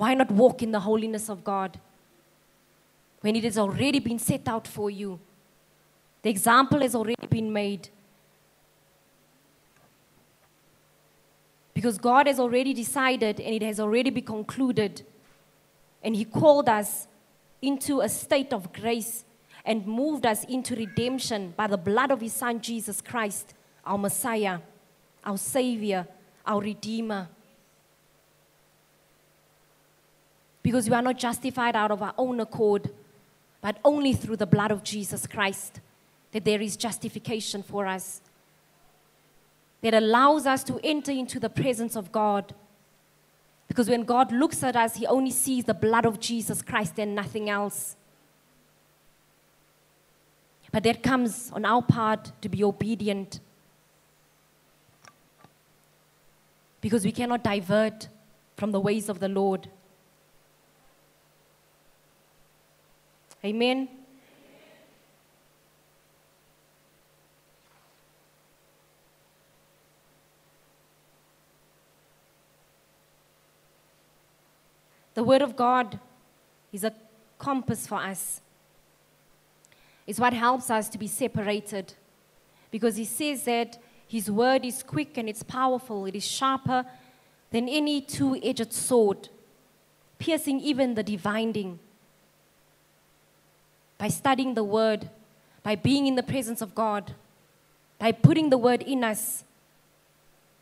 Why 0.02 0.16
not 0.16 0.32
walk 0.32 0.64
in 0.64 0.72
the 0.72 0.80
holiness 0.80 1.30
of 1.30 1.44
God 1.44 1.80
when 3.20 3.36
it 3.36 3.44
has 3.44 3.56
already 3.56 4.00
been 4.00 4.18
set 4.18 4.48
out 4.48 4.68
for 4.68 4.90
you? 4.90 5.20
The 6.24 6.30
example 6.32 6.82
has 6.82 6.96
already 6.96 7.28
been 7.30 7.54
made. 7.54 7.90
Because 11.76 12.00
God 12.00 12.26
has 12.26 12.40
already 12.40 12.74
decided 12.74 13.40
and 13.40 13.54
it 13.54 13.62
has 13.62 13.80
already 13.80 14.10
been 14.10 14.26
concluded. 14.26 15.04
And 16.02 16.16
He 16.16 16.26
called 16.26 16.68
us 16.68 17.08
into 17.62 18.02
a 18.02 18.10
state 18.10 18.54
of 18.54 18.74
grace 18.74 19.24
and 19.64 19.86
moved 19.86 20.26
us 20.26 20.44
into 20.46 20.76
redemption 20.76 21.54
by 21.56 21.68
the 21.68 21.78
blood 21.78 22.10
of 22.10 22.22
His 22.22 22.34
Son, 22.34 22.60
Jesus 22.60 23.02
Christ, 23.02 23.54
our 23.86 24.00
Messiah, 24.00 24.62
our 25.24 25.38
Savior, 25.38 26.08
our 26.44 26.60
Redeemer. 26.60 27.28
Because 30.64 30.90
we 30.90 30.96
are 30.96 31.02
not 31.02 31.18
justified 31.18 31.76
out 31.76 31.92
of 31.92 32.02
our 32.02 32.14
own 32.18 32.40
accord, 32.40 32.92
but 33.62 33.78
only 33.84 34.14
through 34.14 34.38
the 34.38 34.46
blood 34.46 34.72
of 34.72 34.84
Jesus 34.84 35.26
Christ 35.28 35.80
that 36.32 36.46
there 36.46 36.62
is 36.62 36.78
justification 36.78 37.64
for 37.64 37.86
us. 37.86 38.22
That 39.82 39.94
allows 39.94 40.46
us 40.46 40.64
to 40.66 40.80
enter 40.84 41.12
into 41.12 41.40
the 41.40 41.50
presence 41.50 41.96
of 41.96 42.12
God. 42.12 42.54
Because 43.68 43.90
when 43.90 44.04
God 44.04 44.32
looks 44.32 44.64
at 44.64 44.76
us, 44.76 44.96
He 44.96 45.08
only 45.08 45.32
sees 45.32 45.66
the 45.66 45.74
blood 45.74 46.06
of 46.06 46.20
Jesus 46.20 46.62
Christ 46.62 47.00
and 47.00 47.16
nothing 47.16 47.50
else. 47.50 47.96
But 50.72 50.84
that 50.84 51.04
comes 51.04 51.52
on 51.54 51.66
our 51.66 51.82
part 51.82 52.32
to 52.42 52.50
be 52.50 52.64
obedient. 52.64 53.40
Because 56.80 57.04
we 57.04 57.12
cannot 57.12 57.44
divert 57.44 58.08
from 58.56 58.72
the 58.72 58.80
ways 58.80 59.10
of 59.10 59.20
the 59.20 59.28
Lord. 59.28 59.68
Amen. 63.44 63.90
The 75.14 75.24
Word 75.24 75.42
of 75.42 75.56
God 75.56 76.00
is 76.72 76.84
a 76.84 76.94
compass 77.40 77.88
for 77.88 77.96
us. 77.96 78.42
It's 80.06 80.20
what 80.20 80.34
helps 80.34 80.70
us 80.70 80.88
to 80.90 80.98
be 80.98 81.08
separated. 81.08 81.94
Because 82.70 82.96
He 82.96 83.06
says 83.06 83.44
that 83.46 83.78
His 84.08 84.30
Word 84.30 84.64
is 84.64 84.84
quick 84.84 85.18
and 85.18 85.28
it's 85.28 85.44
powerful, 85.44 86.06
it 86.06 86.16
is 86.16 86.26
sharper 86.26 86.86
than 87.50 87.68
any 87.68 88.02
two 88.02 88.40
edged 88.42 88.72
sword, 88.72 89.30
piercing 90.20 90.60
even 90.60 90.94
the 90.94 91.04
dividing 91.04 91.80
by 94.02 94.08
studying 94.08 94.56
the 94.56 94.64
Word, 94.64 95.12
by 95.62 95.76
being 95.76 96.08
in 96.08 96.16
the 96.16 96.24
presence 96.24 96.60
of 96.60 96.74
God, 96.74 97.14
by 98.00 98.12
putting 98.12 98.50
the 98.50 98.58
Word 98.58 98.82
in 98.82 99.04
us. 99.04 99.44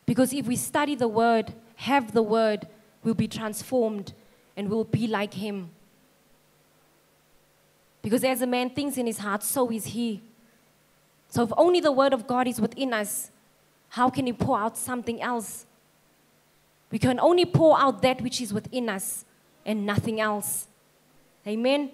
Because 0.06 0.34
if 0.34 0.46
we 0.46 0.58
study 0.58 0.94
the 0.94 1.08
Word, 1.08 1.54
have 1.78 2.12
the 2.12 2.22
Word, 2.22 2.68
we'll 3.02 3.14
be 3.14 3.30
transformed 3.30 4.12
and 4.58 4.70
we'll 4.70 4.84
be 4.84 5.08
like 5.08 5.36
Him. 5.36 5.70
Because 8.02 8.26
as 8.26 8.42
a 8.42 8.46
man 8.46 8.72
thinks 8.72 8.98
in 8.98 9.06
his 9.06 9.20
heart, 9.20 9.42
so 9.42 9.72
is 9.72 9.86
he. 9.86 10.22
So 11.30 11.44
if 11.44 11.54
only 11.56 11.80
the 11.80 11.94
Word 11.94 12.12
of 12.12 12.28
God 12.28 12.46
is 12.46 12.60
within 12.60 12.92
us, 12.92 13.32
how 13.88 14.10
can 14.10 14.26
He 14.26 14.34
pour 14.34 14.60
out 14.60 14.78
something 14.78 15.22
else? 15.22 15.66
We 16.92 17.00
can 17.00 17.22
only 17.22 17.46
pour 17.46 17.80
out 17.80 18.02
that 18.02 18.20
which 18.20 18.42
is 18.42 18.54
within 18.54 18.90
us 18.90 19.24
and 19.66 19.86
nothing 19.86 20.20
else. 20.20 20.68
Amen. 21.48 21.92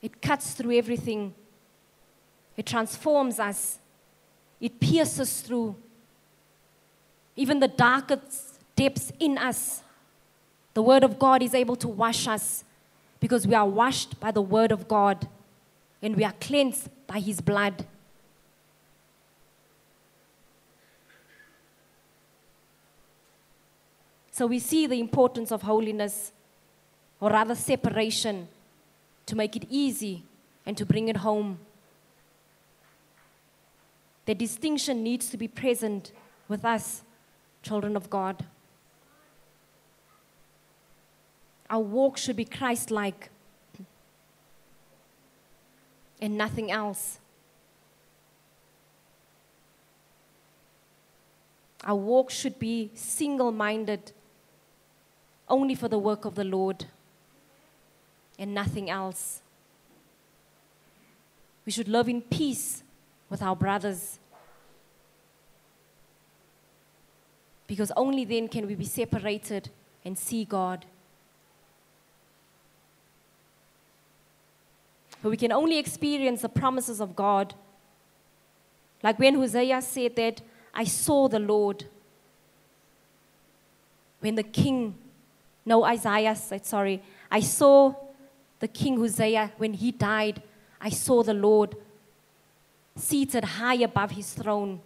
It 0.00 0.22
cuts 0.22 0.52
through 0.52 0.76
everything. 0.76 1.34
It 2.56 2.66
transforms 2.66 3.38
us. 3.38 3.78
It 4.60 4.80
pierces 4.80 5.40
through 5.40 5.76
even 7.36 7.60
the 7.60 7.68
darkest 7.68 8.60
depths 8.74 9.12
in 9.20 9.38
us. 9.38 9.82
The 10.74 10.82
Word 10.82 11.04
of 11.04 11.18
God 11.18 11.42
is 11.42 11.54
able 11.54 11.76
to 11.76 11.88
wash 11.88 12.26
us 12.26 12.64
because 13.20 13.46
we 13.46 13.54
are 13.54 13.66
washed 13.66 14.18
by 14.20 14.30
the 14.30 14.42
Word 14.42 14.72
of 14.72 14.88
God 14.88 15.28
and 16.02 16.16
we 16.16 16.24
are 16.24 16.34
cleansed 16.40 16.88
by 17.06 17.20
His 17.20 17.40
blood. 17.40 17.86
So 24.30 24.46
we 24.46 24.60
see 24.60 24.86
the 24.86 25.00
importance 25.00 25.50
of 25.50 25.62
holiness, 25.62 26.30
or 27.20 27.30
rather 27.30 27.56
separation 27.56 28.46
to 29.28 29.36
make 29.36 29.54
it 29.54 29.66
easy 29.68 30.24
and 30.64 30.74
to 30.76 30.86
bring 30.86 31.08
it 31.08 31.18
home. 31.18 31.58
The 34.24 34.34
distinction 34.34 35.02
needs 35.02 35.28
to 35.28 35.36
be 35.36 35.46
present 35.46 36.12
with 36.48 36.64
us, 36.64 37.02
children 37.62 37.94
of 37.94 38.08
God. 38.08 38.46
Our 41.68 41.80
walk 41.80 42.16
should 42.16 42.36
be 42.36 42.46
Christ 42.46 42.90
like 42.90 43.28
and 46.22 46.38
nothing 46.38 46.70
else. 46.70 47.20
Our 51.84 51.96
walk 51.96 52.30
should 52.30 52.58
be 52.58 52.90
single 52.94 53.52
minded, 53.52 54.12
only 55.50 55.74
for 55.74 55.88
the 55.88 55.98
work 55.98 56.24
of 56.24 56.34
the 56.34 56.44
Lord 56.44 56.86
and 58.38 58.54
nothing 58.54 58.88
else. 58.88 59.40
We 61.66 61.72
should 61.72 61.88
live 61.88 62.08
in 62.08 62.22
peace 62.22 62.82
with 63.28 63.42
our 63.42 63.54
brothers. 63.54 64.18
Because 67.66 67.92
only 67.96 68.24
then 68.24 68.48
can 68.48 68.66
we 68.66 68.74
be 68.74 68.86
separated 68.86 69.68
and 70.04 70.16
see 70.16 70.44
God. 70.44 70.86
But 75.22 75.30
we 75.30 75.36
can 75.36 75.52
only 75.52 75.78
experience 75.78 76.42
the 76.42 76.48
promises 76.48 77.00
of 77.00 77.14
God. 77.16 77.54
Like 79.02 79.18
when 79.18 79.34
Hosea 79.34 79.82
said 79.82 80.16
that, 80.16 80.40
I 80.72 80.84
saw 80.84 81.28
the 81.28 81.38
Lord. 81.38 81.84
When 84.20 84.36
the 84.36 84.42
king, 84.42 84.94
no, 85.66 85.84
Isaiah 85.84 86.34
said, 86.34 86.64
sorry, 86.64 87.02
I 87.30 87.40
saw 87.40 87.94
the 88.60 88.68
king 88.68 88.96
Hosea, 88.96 89.52
when 89.56 89.74
he 89.74 89.92
died, 89.92 90.42
I 90.80 90.90
saw 90.90 91.22
the 91.22 91.34
Lord 91.34 91.76
seated 92.96 93.44
high 93.44 93.76
above 93.76 94.12
his 94.12 94.32
throne. 94.32 94.80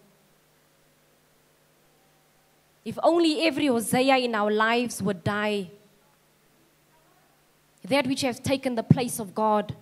If 2.84 2.98
only 3.02 3.46
every 3.46 3.66
Hosea 3.66 4.18
in 4.18 4.34
our 4.34 4.50
lives 4.50 5.02
would 5.02 5.24
die, 5.24 5.70
that 7.84 8.06
which 8.06 8.20
has 8.22 8.38
taken 8.38 8.74
the 8.74 8.82
place 8.82 9.18
of 9.18 9.34
God, 9.34 9.74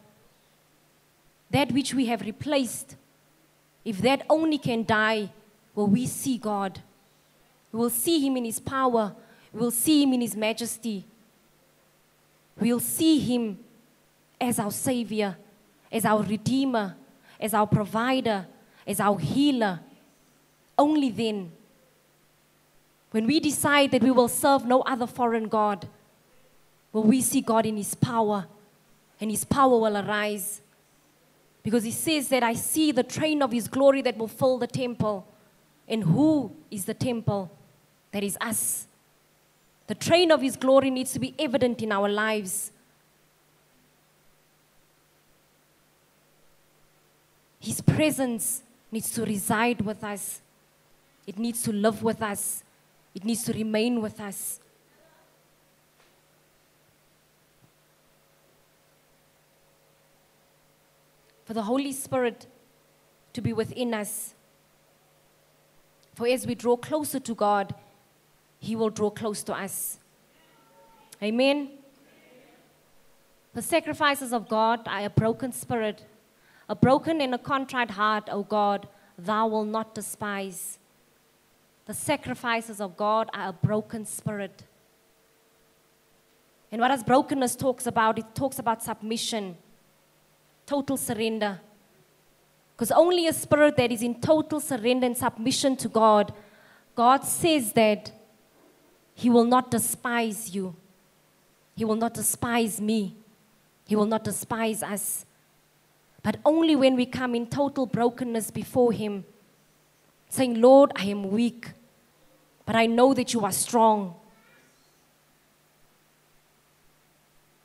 that 1.50 1.72
which 1.72 1.92
we 1.92 2.07
have 2.07 2.22
replaced, 2.22 2.96
if 3.85 3.98
that 4.03 4.24
only 4.29 4.59
can 4.59 4.85
die, 4.85 5.31
will 5.74 5.87
we 5.87 6.07
see 6.07 6.38
God? 6.38 6.81
We 7.72 7.79
will 7.79 7.90
see 7.90 8.24
Him 8.24 8.37
in 8.37 8.44
His 8.44 8.61
power, 8.61 9.14
we 9.53 9.61
will 9.61 9.70
see 9.70 10.03
Him 10.03 10.12
in 10.12 10.20
His 10.20 10.37
majesty, 10.37 11.05
we 12.59 12.72
will 12.72 12.81
see 12.81 13.18
Him 13.18 13.59
as 14.40 14.59
our 14.59 14.70
Savior, 14.70 15.37
as 15.92 16.05
our 16.05 16.22
Redeemer, 16.22 16.96
as 17.38 17.55
our 17.55 17.66
provider, 17.66 18.46
as 18.87 19.00
our 19.00 19.18
healer. 19.18 19.81
Only 20.79 21.11
then, 21.11 21.53
when 23.11 23.26
we 23.26 23.40
decide 23.40 23.90
that 23.90 24.03
we 24.03 24.11
will 24.11 24.29
serve 24.29 24.64
no 24.64 24.83
other 24.83 25.07
foreign 25.07 25.48
God, 25.48 25.88
will 26.92 27.03
we 27.03 27.20
see 27.20 27.40
God 27.40 27.66
in 27.66 27.76
His 27.76 27.94
power, 27.94 28.46
and 29.20 29.31
His 29.31 29.44
power 29.44 29.79
will 29.79 29.96
arise. 29.96 30.61
Because 31.62 31.85
He 31.85 31.90
says 31.90 32.29
that 32.29 32.42
I 32.42 32.55
see 32.55 32.92
the 32.92 33.03
train 33.03 33.42
of 33.42 33.53
His 33.53 33.68
glory 33.68 34.00
that 34.03 34.16
will 34.16 34.29
fill 34.29 34.59
the 34.59 34.66
temple. 34.66 35.26
And 35.88 36.05
who 36.05 36.53
is 36.70 36.85
the 36.85 36.94
temple? 36.94 37.50
That 38.12 38.22
is 38.22 38.38
us. 38.40 38.87
The 39.87 39.94
train 39.94 40.31
of 40.31 40.40
His 40.40 40.57
glory 40.57 40.90
needs 40.90 41.12
to 41.12 41.18
be 41.18 41.35
evident 41.38 41.83
in 41.83 41.92
our 41.92 42.09
lives. 42.09 42.72
His 47.61 47.83
presence 47.83 48.62
needs 48.90 49.11
to 49.12 49.25
reside 49.25 49.83
with 49.83 50.03
us, 50.03 50.40
it 51.27 51.38
needs 51.38 51.62
to 51.62 51.73
live 51.73 52.03
with 52.03 52.22
us, 52.22 52.64
it 53.14 53.24
needs 53.24 53.45
to 53.45 53.53
remain 53.53 54.01
with 54.01 54.18
us. 54.18 54.59
For 61.45 61.55
the 61.55 61.62
Holy 61.62 61.93
Spirit 61.93 62.47
to 63.32 63.43
be 63.43 63.53
within 63.53 63.93
us. 63.93 64.35
For 66.14 66.26
as 66.28 66.47
we 66.47 66.55
draw 66.55 66.76
closer 66.76 67.18
to 67.20 67.35
God, 67.35 67.74
He 68.59 68.76
will 68.76 68.91
draw 68.91 69.11
close 69.11 69.43
to 69.45 69.55
us. 69.55 69.99
Amen. 71.22 71.70
The 73.53 73.62
sacrifices 73.62 74.32
of 74.32 74.49
God 74.49 74.87
are 74.87 75.05
a 75.05 75.11
broken 75.11 75.53
spirit 75.53 76.05
a 76.71 76.75
broken 76.77 77.21
and 77.21 77.35
a 77.35 77.39
contrite 77.39 77.91
heart, 77.91 78.29
O 78.31 78.45
God, 78.45 78.87
thou 79.18 79.49
wilt 79.49 79.66
not 79.66 79.93
despise. 79.93 80.79
The 81.87 81.93
sacrifices 81.93 82.81
of 82.81 82.97
God 82.97 83.29
are 83.35 83.49
a 83.49 83.53
broken 83.53 84.07
spirit. 84.07 84.62
And 86.71 86.81
what 86.81 86.89
does 86.89 87.03
brokenness 87.03 87.57
talks 87.57 87.89
about? 87.89 88.21
It 88.21 88.37
talks 88.37 88.61
about 88.61 88.85
submission, 88.85 89.57
total 90.64 90.97
surrender. 90.97 91.61
Because 92.77 92.93
only 92.93 93.27
a 93.27 93.33
spirit 93.33 93.77
that 93.77 93.91
is 93.91 94.01
in 94.01 94.21
total 94.21 94.61
surrender 94.61 95.07
and 95.07 95.16
submission 95.16 95.77
to 95.79 95.89
God, 95.89 96.33
God 96.95 97.25
says 97.25 97.73
that 97.73 98.12
He 99.12 99.29
will 99.29 99.45
not 99.45 99.73
despise 99.73 100.55
you. 100.55 100.77
He 101.75 101.85
will 101.85 101.97
not 101.97 102.14
despise 102.14 102.81
me. 102.81 103.16
He 103.89 103.97
will 103.97 104.07
not 104.07 104.23
despise 104.23 104.85
us. 104.85 105.27
But 106.23 106.39
only 106.45 106.77
when 106.77 106.97
we 106.97 107.07
come 107.07 107.35
in 107.35 107.47
total 107.47 107.87
brokenness 107.87 108.51
before 108.51 108.93
Him, 108.93 109.25
saying, 110.29 110.61
Lord, 110.61 110.93
I 110.97 111.05
am 111.07 111.31
weak, 111.31 111.71
but 112.66 112.77
I 112.77 112.87
know 112.87 113.14
that 113.14 113.33
you 113.33 113.45
are 113.45 113.53
strong. 113.53 114.14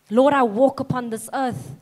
Lord, 0.09 0.33
I 0.33 0.43
walk 0.43 0.79
upon 0.79 1.09
this 1.09 1.29
earth, 1.33 1.75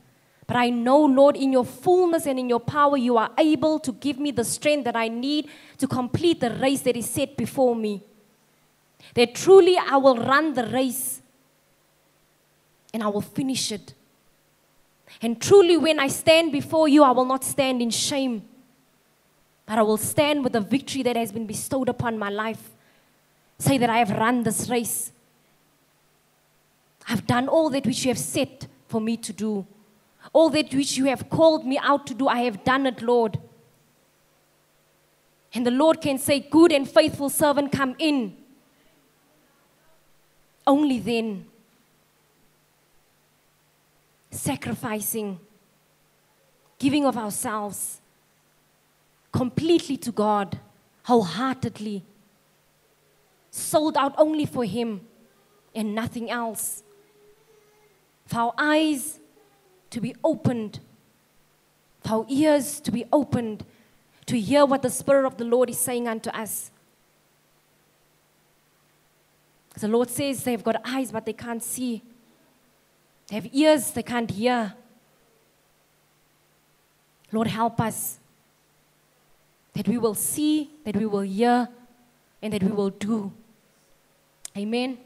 but 0.47 0.57
I 0.57 0.69
know, 0.69 1.05
Lord, 1.05 1.35
in 1.35 1.51
your 1.51 1.65
fullness 1.65 2.25
and 2.25 2.39
in 2.39 2.49
your 2.49 2.59
power, 2.59 2.97
you 2.97 3.17
are 3.17 3.31
able 3.37 3.79
to 3.79 3.91
give 3.91 4.19
me 4.19 4.31
the 4.31 4.43
strength 4.43 4.85
that 4.85 4.95
I 4.95 5.07
need 5.07 5.49
to 5.77 5.87
complete 5.87 6.39
the 6.39 6.51
race 6.51 6.81
that 6.81 6.97
is 6.97 7.09
set 7.09 7.37
before 7.37 7.75
me. 7.75 8.03
That 9.13 9.35
truly 9.35 9.77
I 9.77 9.97
will 9.97 10.17
run 10.17 10.53
the 10.53 10.65
race 10.67 11.21
and 12.93 13.03
I 13.03 13.07
will 13.07 13.21
finish 13.21 13.71
it. 13.71 13.93
And 15.21 15.41
truly, 15.41 15.77
when 15.77 15.99
I 15.99 16.07
stand 16.07 16.51
before 16.51 16.87
you, 16.87 17.03
I 17.03 17.11
will 17.11 17.25
not 17.25 17.43
stand 17.43 17.81
in 17.81 17.89
shame, 17.89 18.43
but 19.65 19.77
I 19.77 19.81
will 19.81 19.97
stand 19.97 20.43
with 20.43 20.53
the 20.53 20.61
victory 20.61 21.03
that 21.03 21.15
has 21.15 21.31
been 21.31 21.47
bestowed 21.47 21.89
upon 21.89 22.17
my 22.17 22.29
life. 22.29 22.71
Say 23.59 23.77
that 23.77 23.89
I 23.89 23.99
have 23.99 24.09
run 24.11 24.43
this 24.43 24.69
race. 24.69 25.11
I've 27.07 27.25
done 27.27 27.47
all 27.47 27.69
that 27.69 27.85
which 27.85 28.05
you 28.05 28.09
have 28.09 28.19
set 28.19 28.67
for 28.87 28.99
me 28.99 29.17
to 29.17 29.33
do. 29.33 29.65
All 30.31 30.49
that 30.49 30.73
which 30.73 30.97
you 30.97 31.05
have 31.05 31.29
called 31.29 31.65
me 31.65 31.77
out 31.77 32.07
to 32.07 32.13
do, 32.13 32.27
I 32.27 32.41
have 32.41 32.63
done 32.63 32.85
it, 32.85 33.01
Lord. 33.01 33.39
And 35.53 35.65
the 35.65 35.71
Lord 35.71 36.01
can 36.01 36.17
say, 36.17 36.39
Good 36.39 36.71
and 36.71 36.89
faithful 36.89 37.29
servant, 37.29 37.71
come 37.71 37.95
in. 37.99 38.35
Only 40.65 40.99
then, 40.99 41.45
sacrificing, 44.33 45.39
giving 46.79 47.05
of 47.05 47.17
ourselves 47.17 48.01
completely 49.31 49.97
to 49.97 50.11
God, 50.11 50.59
wholeheartedly, 51.03 52.03
sold 53.51 53.95
out 53.97 54.13
only 54.17 54.45
for 54.45 54.65
Him 54.65 55.01
and 55.75 55.95
nothing 55.95 56.29
else. 56.29 56.83
For 58.25 58.39
our 58.39 58.53
eyes 58.57 59.19
to 59.89 60.01
be 60.01 60.15
opened, 60.23 60.79
for 62.01 62.13
our 62.13 62.25
ears 62.29 62.79
to 62.81 62.91
be 62.91 63.05
opened, 63.11 63.65
to 64.25 64.39
hear 64.39 64.65
what 64.65 64.81
the 64.81 64.89
Spirit 64.89 65.25
of 65.25 65.37
the 65.37 65.45
Lord 65.45 65.69
is 65.69 65.77
saying 65.77 66.07
unto 66.07 66.29
us. 66.29 66.71
The 69.79 69.87
Lord 69.87 70.09
says 70.09 70.43
they've 70.43 70.63
got 70.63 70.81
eyes, 70.85 71.11
but 71.11 71.25
they 71.25 71.33
can't 71.33 71.61
see. 71.61 72.03
They 73.33 73.39
have 73.39 73.49
ears, 73.51 73.89
they 73.89 74.03
can't 74.03 74.29
hear. 74.29 74.75
Lord, 77.31 77.47
help 77.47 77.81
us 77.81 78.19
that 79.73 79.87
we 79.87 79.97
will 79.97 80.13
see, 80.13 80.69
that 80.85 80.95
we 80.95 81.07
will 81.07 81.21
hear, 81.21 81.67
and 82.43 82.53
that 82.53 82.61
we 82.61 82.69
will 82.69 82.91
do. 82.91 83.33
Amen. 84.55 84.99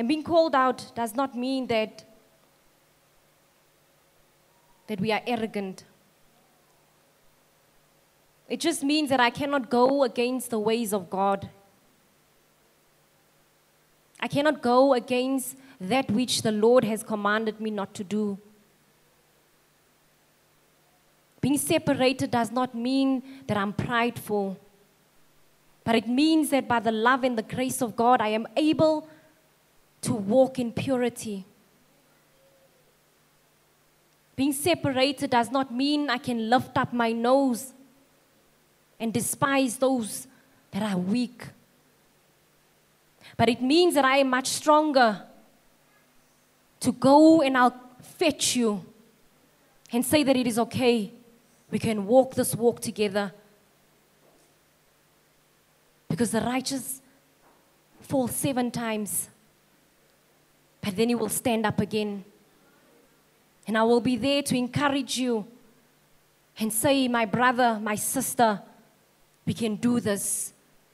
And 0.00 0.08
being 0.08 0.22
called 0.22 0.54
out 0.54 0.92
does 0.94 1.14
not 1.14 1.36
mean 1.36 1.66
that, 1.66 2.04
that 4.86 4.98
we 4.98 5.12
are 5.12 5.20
arrogant. 5.26 5.84
It 8.48 8.60
just 8.60 8.82
means 8.82 9.10
that 9.10 9.20
I 9.20 9.28
cannot 9.28 9.68
go 9.68 10.02
against 10.02 10.48
the 10.48 10.58
ways 10.58 10.94
of 10.94 11.10
God. 11.10 11.50
I 14.18 14.26
cannot 14.26 14.62
go 14.62 14.94
against 14.94 15.58
that 15.78 16.10
which 16.10 16.40
the 16.40 16.52
Lord 16.52 16.84
has 16.84 17.02
commanded 17.02 17.60
me 17.60 17.70
not 17.70 17.92
to 17.92 18.02
do. 18.02 18.38
Being 21.42 21.58
separated 21.58 22.30
does 22.30 22.50
not 22.50 22.74
mean 22.74 23.22
that 23.48 23.58
I'm 23.58 23.74
prideful, 23.74 24.58
but 25.84 25.94
it 25.94 26.08
means 26.08 26.48
that 26.48 26.66
by 26.66 26.80
the 26.80 26.90
love 26.90 27.22
and 27.22 27.36
the 27.36 27.42
grace 27.42 27.82
of 27.82 27.96
God, 27.96 28.22
I 28.22 28.28
am 28.28 28.46
able 28.56 29.06
to 30.02 30.14
walk 30.14 30.58
in 30.58 30.72
purity. 30.72 31.44
Being 34.36 34.52
separated 34.52 35.30
does 35.30 35.50
not 35.50 35.72
mean 35.72 36.08
I 36.08 36.18
can 36.18 36.48
lift 36.48 36.76
up 36.78 36.92
my 36.92 37.12
nose 37.12 37.74
and 38.98 39.12
despise 39.12 39.76
those 39.76 40.26
that 40.70 40.82
are 40.82 40.96
weak. 40.96 41.44
But 43.36 43.48
it 43.48 43.60
means 43.60 43.94
that 43.94 44.04
I 44.04 44.18
am 44.18 44.30
much 44.30 44.46
stronger 44.46 45.22
to 46.80 46.92
go 46.92 47.42
and 47.42 47.56
I'll 47.56 47.78
fetch 48.00 48.56
you 48.56 48.84
and 49.92 50.04
say 50.04 50.22
that 50.22 50.36
it 50.36 50.46
is 50.46 50.58
okay. 50.58 51.12
We 51.70 51.78
can 51.78 52.06
walk 52.06 52.34
this 52.34 52.54
walk 52.54 52.80
together. 52.80 53.32
Because 56.08 56.30
the 56.30 56.40
righteous 56.40 57.00
fall 58.00 58.26
seven 58.28 58.70
times 58.70 59.28
but 60.80 60.96
then 60.96 61.10
you 61.10 61.18
will 61.18 61.28
stand 61.28 61.66
up 61.66 61.80
again. 61.80 62.24
And 63.66 63.76
I 63.76 63.82
will 63.82 64.00
be 64.00 64.16
there 64.16 64.42
to 64.42 64.56
encourage 64.56 65.18
you 65.18 65.46
and 66.58 66.72
say, 66.72 67.08
My 67.08 67.24
brother, 67.24 67.78
my 67.80 67.94
sister, 67.94 68.60
we 69.46 69.54
can 69.54 69.76
do 69.76 70.00
this. 70.00 70.52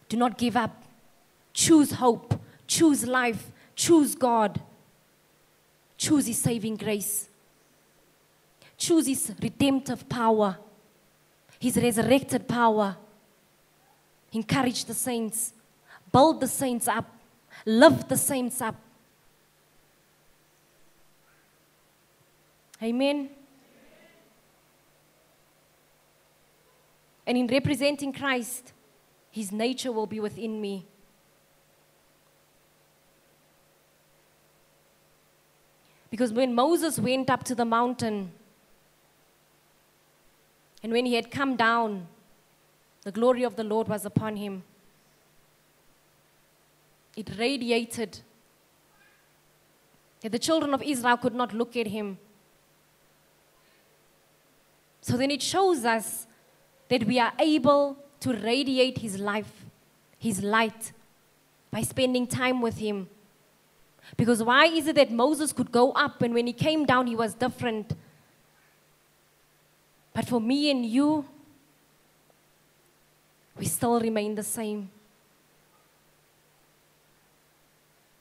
Do 0.09 0.17
not 0.17 0.39
give 0.39 0.57
up. 0.57 0.83
Choose 1.53 1.93
hope, 1.93 2.39
choose 2.67 3.07
life, 3.07 3.51
choose 3.75 4.15
God, 4.15 4.61
choose 5.97 6.27
His 6.27 6.39
saving 6.39 6.77
grace, 6.77 7.31
choose 8.77 9.07
His 9.07 9.33
redemptive 9.41 10.07
power, 10.07 10.59
His 11.59 11.77
resurrected 11.77 12.47
power. 12.47 12.97
Encourage 14.33 14.85
the 14.85 14.93
saints, 14.93 15.55
build 16.13 16.41
the 16.41 16.47
saints 16.47 16.89
up, 16.89 17.11
lift 17.65 18.11
the 18.11 18.19
saints 18.19 18.61
up. 18.61 18.77
Amen. 22.83 23.31
And 27.27 27.37
in 27.37 27.47
representing 27.47 28.13
Christ, 28.13 28.73
his 29.31 29.51
nature 29.51 29.91
will 29.91 30.07
be 30.07 30.21
within 30.21 30.61
me. 30.61 30.87
Because 36.11 36.33
when 36.33 36.55
Moses 36.55 36.99
went 36.99 37.29
up 37.29 37.45
to 37.45 37.55
the 37.55 37.65
mountain, 37.65 38.33
and 40.83 40.93
when 40.93 41.05
he 41.05 41.15
had 41.15 41.31
come 41.31 41.57
down, 41.57 42.07
the 43.03 43.13
glory 43.13 43.43
of 43.43 43.57
the 43.57 43.65
Lord 43.65 43.89
was 43.89 44.05
upon 44.05 44.37
him. 44.37 44.63
It 47.17 47.31
radiated 47.39 48.21
that 50.21 50.33
the 50.33 50.39
children 50.39 50.75
of 50.75 50.83
Israel 50.83 51.17
could 51.17 51.35
not 51.35 51.53
look 51.53 51.77
at 51.77 51.89
him. 51.89 52.19
So 55.07 55.17
then 55.17 55.31
it 55.31 55.41
shows 55.41 55.85
us 55.85 56.27
that 56.89 57.05
we 57.05 57.21
are 57.21 57.33
able 57.39 57.97
to 58.19 58.33
radiate 58.33 58.99
His 58.99 59.21
life, 59.21 59.65
His 60.19 60.43
light, 60.43 60.91
by 61.71 61.83
spending 61.83 62.27
time 62.27 62.61
with 62.61 62.79
Him. 62.79 63.09
Because 64.17 64.43
why 64.43 64.67
is 64.67 64.89
it 64.89 64.97
that 64.97 65.13
Moses 65.13 65.53
could 65.53 65.71
go 65.71 65.93
up 65.93 66.23
and 66.23 66.35
when 66.35 66.49
he 66.49 66.53
came 66.53 66.85
down, 66.85 67.07
he 67.07 67.15
was 67.15 67.35
different? 67.35 67.95
But 70.13 70.27
for 70.27 70.41
me 70.41 70.73
and 70.73 70.85
you, 70.85 71.25
we 73.57 73.67
still 73.67 74.01
remain 74.01 74.35
the 74.35 74.43
same. 74.43 74.91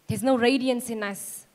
There's 0.05 0.21
no 0.21 0.37
radiance 0.37 0.91
in 0.91 1.01
us. 1.01 1.47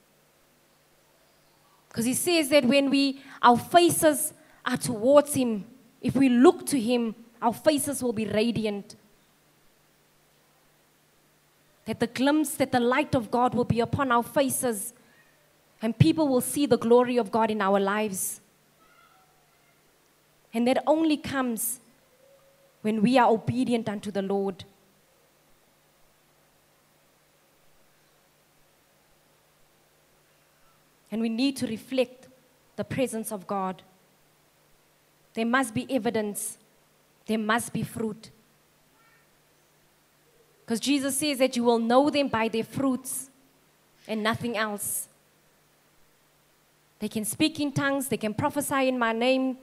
Because 1.89 2.05
he 2.05 2.15
says 2.15 2.49
that 2.49 2.65
when 2.65 2.91
we, 2.91 3.21
our 3.41 3.57
faces 3.57 4.33
are 4.71 4.77
towards 4.77 5.35
Him, 5.35 5.65
if 6.01 6.15
we 6.15 6.29
look 6.29 6.65
to 6.67 6.79
Him, 6.79 7.17
our 7.43 7.53
faces 7.53 8.03
will 8.03 8.13
be 8.13 8.25
radiant. 8.27 8.95
That 11.87 11.99
the 11.99 12.07
glimpse, 12.07 12.51
that 12.51 12.71
the 12.71 12.79
light 12.79 13.17
of 13.17 13.33
God 13.33 13.55
will 13.55 13.65
be 13.65 13.81
upon 13.81 14.13
our 14.13 14.23
faces, 14.23 14.95
and 15.83 15.99
people 15.99 16.29
will 16.29 16.41
see 16.41 16.67
the 16.67 16.79
glory 16.79 17.17
of 17.17 17.33
God 17.33 17.51
in 17.51 17.61
our 17.61 17.81
lives. 17.81 18.41
And 20.55 20.69
that 20.69 20.83
only 20.87 21.17
comes 21.17 21.81
when 22.83 23.03
we 23.03 23.19
are 23.19 23.29
obedient 23.29 23.89
unto 23.89 24.11
the 24.13 24.23
Lord. 24.23 24.65
And 31.11 31.21
we 31.21 31.29
need 31.29 31.57
to 31.57 31.67
reflect 31.67 32.29
the 32.77 32.85
presence 32.85 33.33
of 33.33 33.49
God. 33.49 33.83
There 35.35 35.47
must 35.47 35.75
be 35.75 35.87
evidence, 35.89 36.59
there 37.27 37.39
must 37.39 37.73
be 37.73 37.83
fruit. 37.83 38.31
Because 40.65 40.81
Jesus 40.81 41.17
says 41.17 41.39
that 41.39 41.57
you 41.57 41.65
will 41.65 41.79
know 41.79 42.11
them 42.11 42.29
by 42.29 42.49
their 42.49 42.65
fruits 42.65 43.31
and 44.07 44.23
nothing 44.23 44.57
else. 44.57 45.09
They 47.01 47.09
can 47.09 47.25
speak 47.25 47.59
in 47.61 47.73
tongues, 47.73 48.09
they 48.09 48.17
can 48.17 48.35
prophesy 48.35 48.89
in 48.89 48.99
my 48.99 49.13
name, 49.13 49.57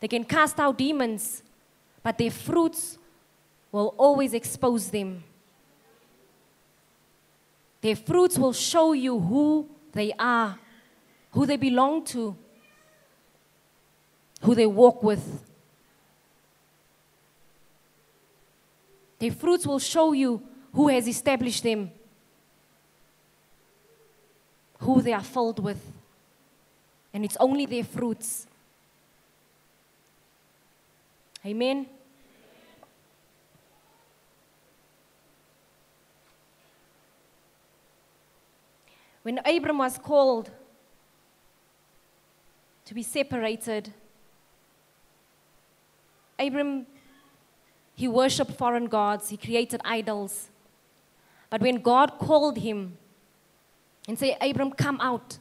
they 0.00 0.08
can 0.08 0.24
cast 0.24 0.58
out 0.58 0.78
demons, 0.78 1.42
but 2.02 2.16
their 2.18 2.30
fruits 2.30 2.98
will 3.70 3.94
always 3.98 4.34
expose 4.34 4.90
them. 4.90 5.22
Their 7.80 7.96
fruits 7.96 8.38
will 8.38 8.52
show 8.52 8.92
you 8.92 9.18
who 9.18 9.68
they 9.92 10.12
are, 10.18 10.58
who 11.32 11.46
they 11.46 11.56
belong 11.56 12.04
to, 12.06 12.36
who 14.40 14.54
they 14.54 14.66
walk 14.66 15.02
with. 15.02 15.42
Their 19.18 19.32
fruits 19.32 19.66
will 19.66 19.78
show 19.78 20.12
you 20.12 20.42
who 20.72 20.88
has 20.88 21.08
established 21.08 21.62
them, 21.62 21.90
who 24.78 25.02
they 25.02 25.12
are 25.12 25.22
filled 25.22 25.58
with. 25.58 25.80
And 27.12 27.24
it's 27.24 27.36
only 27.40 27.66
their 27.66 27.84
fruits. 27.84 28.46
Amen. 31.44 31.86
When 39.22 39.40
Abram 39.44 39.78
was 39.78 39.98
called 39.98 40.50
to 42.84 42.94
be 42.94 43.02
separated, 43.02 43.92
Abram, 46.38 46.86
he 47.94 48.06
worshiped 48.08 48.52
foreign 48.52 48.86
gods, 48.86 49.30
he 49.30 49.36
created 49.36 49.80
idols. 49.84 50.50
But 51.50 51.60
when 51.60 51.76
God 51.76 52.18
called 52.18 52.58
him 52.58 52.96
and 54.06 54.18
said, 54.18 54.36
Abram, 54.40 54.72
come 54.72 55.00
out, 55.00 55.38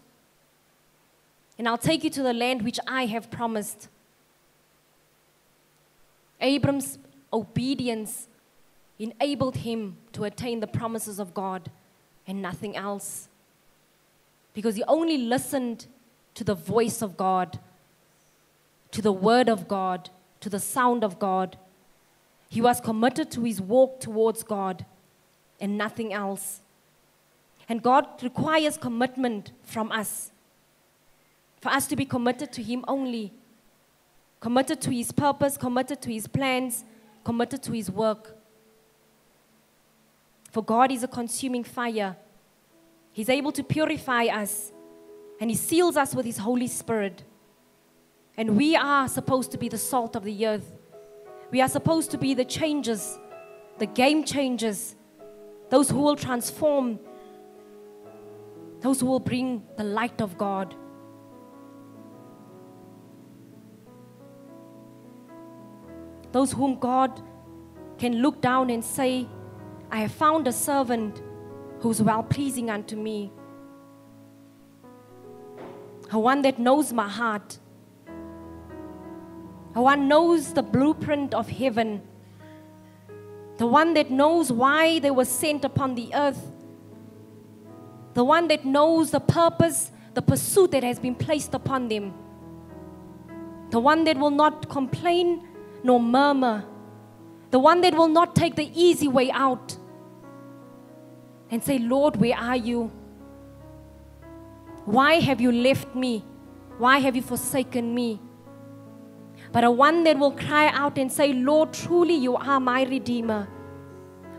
and 1.57 1.67
I'll 1.67 1.77
take 1.77 2.03
you 2.03 2.09
to 2.11 2.23
the 2.23 2.33
land 2.33 2.63
which 2.63 2.79
I 2.87 3.05
have 3.07 3.29
promised. 3.31 3.89
Abram's 6.39 6.99
obedience 7.33 8.27
enabled 8.99 9.57
him 9.57 9.97
to 10.13 10.23
attain 10.23 10.59
the 10.59 10.67
promises 10.67 11.19
of 11.19 11.33
God 11.33 11.69
and 12.25 12.41
nothing 12.41 12.75
else. 12.75 13.27
Because 14.53 14.75
he 14.75 14.83
only 14.87 15.17
listened 15.17 15.87
to 16.35 16.43
the 16.43 16.55
voice 16.55 17.01
of 17.01 17.17
God, 17.17 17.59
to 18.91 19.01
the 19.01 19.11
word 19.11 19.49
of 19.49 19.67
God, 19.67 20.09
to 20.41 20.49
the 20.49 20.59
sound 20.59 21.03
of 21.03 21.19
God. 21.19 21.57
He 22.49 22.61
was 22.61 22.79
committed 22.79 23.31
to 23.31 23.43
his 23.43 23.61
walk 23.61 23.99
towards 23.99 24.43
God 24.43 24.85
and 25.59 25.77
nothing 25.77 26.13
else. 26.13 26.61
And 27.69 27.81
God 27.81 28.07
requires 28.23 28.77
commitment 28.77 29.51
from 29.63 29.91
us. 29.91 30.31
For 31.59 31.69
us 31.69 31.87
to 31.87 31.95
be 31.95 32.05
committed 32.05 32.51
to 32.53 32.63
Him 32.63 32.85
only, 32.87 33.33
committed 34.39 34.79
to 34.81 34.91
His 34.91 35.11
purpose, 35.11 35.57
committed 35.57 36.01
to 36.03 36.11
His 36.11 36.27
plans, 36.27 36.85
committed 37.23 37.63
to 37.63 37.71
His 37.71 37.89
work. 37.89 38.37
For 40.51 40.63
God 40.63 40.91
is 40.91 41.03
a 41.03 41.07
consuming 41.07 41.63
fire. 41.63 42.15
He's 43.11 43.29
able 43.29 43.51
to 43.51 43.63
purify 43.63 44.25
us, 44.25 44.71
and 45.41 45.49
He 45.49 45.55
seals 45.55 45.97
us 45.97 46.15
with 46.15 46.25
His 46.25 46.37
Holy 46.37 46.67
Spirit. 46.67 47.23
And 48.37 48.55
we 48.55 48.75
are 48.75 49.07
supposed 49.07 49.51
to 49.51 49.57
be 49.57 49.67
the 49.67 49.77
salt 49.77 50.15
of 50.15 50.23
the 50.23 50.45
earth. 50.45 50.71
We 51.49 51.61
are 51.61 51.67
supposed 51.67 52.11
to 52.11 52.17
be 52.17 52.33
the 52.33 52.45
changers, 52.45 53.17
the 53.79 53.87
game 53.87 54.23
changers, 54.23 54.95
those 55.69 55.89
who 55.89 55.99
will 55.99 56.15
transform, 56.15 56.99
those 58.81 58.99
who 58.99 59.07
will 59.07 59.19
bring 59.19 59.63
the 59.75 59.83
light 59.83 60.21
of 60.21 60.37
God. 60.37 60.75
Those 66.31 66.51
whom 66.51 66.77
God 66.77 67.21
can 67.97 68.21
look 68.21 68.41
down 68.41 68.69
and 68.69 68.83
say, 68.83 69.27
I 69.89 70.01
have 70.01 70.11
found 70.11 70.47
a 70.47 70.53
servant 70.53 71.21
who's 71.79 72.01
well 72.01 72.21
pleasing 72.21 72.69
unto 72.69 72.95
me. 72.95 73.31
A 76.11 76.19
one 76.19 76.41
that 76.43 76.59
knows 76.59 76.93
my 76.93 77.07
heart. 77.07 77.57
A 79.77 79.81
one 79.81 80.07
knows 80.07 80.53
the 80.53 80.63
blueprint 80.63 81.35
of 81.35 81.47
heaven. 81.47 82.01
The 83.57 83.67
one 83.67 83.93
that 83.93 84.09
knows 84.09 84.51
why 84.51 84.97
they 84.97 85.11
were 85.11 85.23
sent 85.23 85.63
upon 85.63 85.93
the 85.93 86.09
earth. 86.15 86.51
The 88.15 88.23
one 88.23 88.47
that 88.47 88.65
knows 88.65 89.11
the 89.11 89.19
purpose, 89.19 89.91
the 90.15 90.21
pursuit 90.23 90.71
that 90.71 90.81
has 90.81 90.97
been 90.97 91.13
placed 91.13 91.53
upon 91.53 91.89
them. 91.89 92.11
The 93.69 93.79
one 93.79 94.03
that 94.05 94.17
will 94.17 94.31
not 94.31 94.67
complain 94.67 95.47
nor 95.83 95.99
murmur. 95.99 96.65
The 97.51 97.59
one 97.59 97.81
that 97.81 97.93
will 97.93 98.07
not 98.07 98.35
take 98.35 98.55
the 98.55 98.71
easy 98.73 99.07
way 99.07 99.29
out 99.29 99.77
and 101.51 101.63
say, 101.63 101.77
Lord, 101.77 102.15
where 102.15 102.35
are 102.35 102.57
you? 102.57 102.91
Why 104.85 105.19
have 105.19 105.39
you 105.39 105.51
left 105.51 105.93
me? 105.93 106.25
Why 106.79 106.97
have 106.97 107.15
you 107.15 107.21
forsaken 107.21 107.93
me? 107.93 108.19
But 109.57 109.63
a 109.63 109.71
one 109.71 110.03
that 110.03 110.19
will 110.19 110.33
cry 110.33 110.67
out 110.67 110.99
and 110.99 111.11
say, 111.11 111.33
Lord, 111.33 111.73
truly 111.73 112.13
you 112.13 112.35
are 112.35 112.59
my 112.59 112.83
Redeemer. 112.83 113.47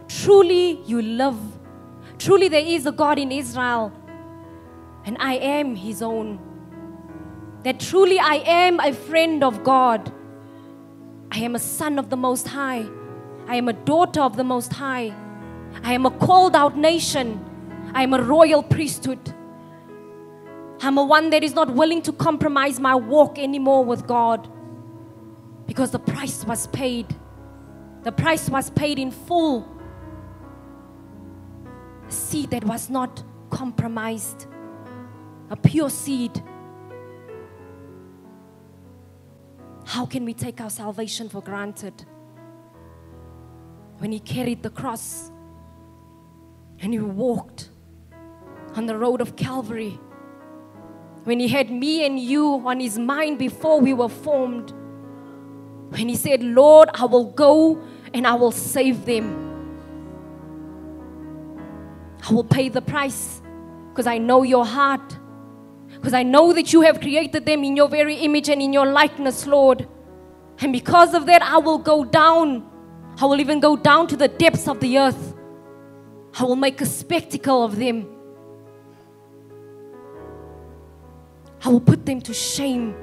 Truly 0.07 0.81
you 0.87 1.03
live. 1.03 1.37
Truly 2.19 2.47
there 2.47 2.65
is 2.65 2.87
a 2.87 2.93
God 2.93 3.19
in 3.19 3.33
Israel, 3.33 3.93
and 5.05 5.17
I 5.19 5.35
am 5.39 5.75
his 5.75 6.03
own. 6.03 6.39
That 7.65 7.81
truly 7.81 8.21
I 8.21 8.37
am 8.47 8.79
a 8.79 8.93
friend 8.93 9.43
of 9.43 9.65
God. 9.65 10.13
I 11.33 11.41
am 11.41 11.57
a 11.57 11.59
son 11.59 11.99
of 11.99 12.11
the 12.11 12.17
Most 12.17 12.47
High. 12.47 12.87
I 13.49 13.57
am 13.57 13.67
a 13.67 13.73
daughter 13.73 14.21
of 14.21 14.37
the 14.37 14.45
Most 14.45 14.73
High. 14.73 15.13
I 15.83 15.95
am 15.95 16.07
a 16.07 16.13
called 16.13 16.55
out 16.55 16.77
nation. 16.77 17.45
I 17.93 18.05
am 18.05 18.15
a 18.15 18.23
royal 18.23 18.63
priesthood. 18.63 19.35
I'm 20.81 20.97
a 20.97 21.05
one 21.05 21.31
that 21.31 21.43
is 21.43 21.57
not 21.57 21.75
willing 21.75 22.03
to 22.03 22.13
compromise 22.13 22.79
my 22.79 22.95
walk 22.95 23.37
anymore 23.37 23.85
with 23.85 24.07
God 24.07 24.49
because 25.69 25.93
the 25.93 26.01
price 26.01 26.45
was 26.45 26.67
paid. 26.67 27.07
The 28.03 28.11
price 28.11 28.51
was 28.51 28.71
paid 28.71 28.99
in 28.99 29.13
full. 29.13 29.69
A 32.09 32.11
seed 32.11 32.51
that 32.51 32.65
was 32.65 32.91
not 32.91 33.23
compromised, 33.51 34.47
a 35.51 35.57
pure 35.57 35.91
seed 35.91 36.43
How 39.89 40.05
can 40.05 40.27
we 40.27 40.35
take 40.35 40.61
our 40.61 40.69
salvation 40.69 41.31
for 41.31 41.41
granted? 41.41 42.05
When 43.97 44.13
he 44.13 44.21
carried 44.21 44.63
the 44.63 44.69
cross 44.69 45.33
and 46.79 46.93
he 46.93 46.99
walked 46.99 47.71
on 48.75 48.85
the 48.85 48.99
road 48.99 49.23
of 49.23 49.35
Calvary, 49.35 49.99
when 51.25 51.41
he 51.41 51.49
had 51.49 51.71
me 51.71 52.05
and 52.05 52.21
you 52.21 52.63
on 52.67 52.81
his 52.81 52.99
mind 52.99 53.39
before 53.39 53.81
we 53.81 53.95
were 53.95 54.11
formed, 54.11 54.75
when 55.89 56.09
he 56.09 56.17
said, 56.17 56.43
Lord, 56.43 56.89
I 56.95 57.07
will 57.07 57.27
go 57.27 57.83
and 58.13 58.27
I 58.27 58.35
will 58.35 58.53
save 58.53 59.05
them. 59.05 59.45
I 62.29 62.33
will 62.33 62.45
pay 62.45 62.69
the 62.69 62.83
price 62.83 63.41
because 63.91 64.07
I 64.07 64.19
know 64.19 64.43
your 64.43 64.67
heart. 64.67 65.19
Because 65.91 66.15
I 66.15 66.23
know 66.23 66.53
that 66.53 66.73
you 66.73 66.83
have 66.83 67.01
created 67.01 67.45
them 67.45 67.65
in 67.65 67.77
your 67.77 67.89
very 67.89 68.17
image 68.17 68.49
and 68.49 68.63
in 68.63 68.73
your 68.73 68.87
likeness, 68.87 69.47
Lord. 69.47 69.89
And 70.61 70.73
because 70.73 71.15
of 71.15 71.27
that, 71.27 71.43
I 71.43 71.59
will 71.59 71.79
go 71.79 72.05
down. 72.05 72.69
I 73.21 73.25
will 73.25 73.41
even 73.41 73.59
go 73.59 73.77
down 73.77 74.07
to 74.09 74.17
the 74.17 74.29
depths 74.29 74.69
of 74.69 74.79
the 74.81 74.99
earth. 74.99 75.35
I 76.39 76.45
will 76.45 76.57
make 76.57 76.81
a 76.81 76.87
spectacle 76.87 77.65
of 77.65 77.77
them. 77.77 78.07
I 81.65 81.69
will 81.71 81.81
put 81.81 82.07
them 82.07 82.21
to 82.21 82.33
shame, 82.33 82.95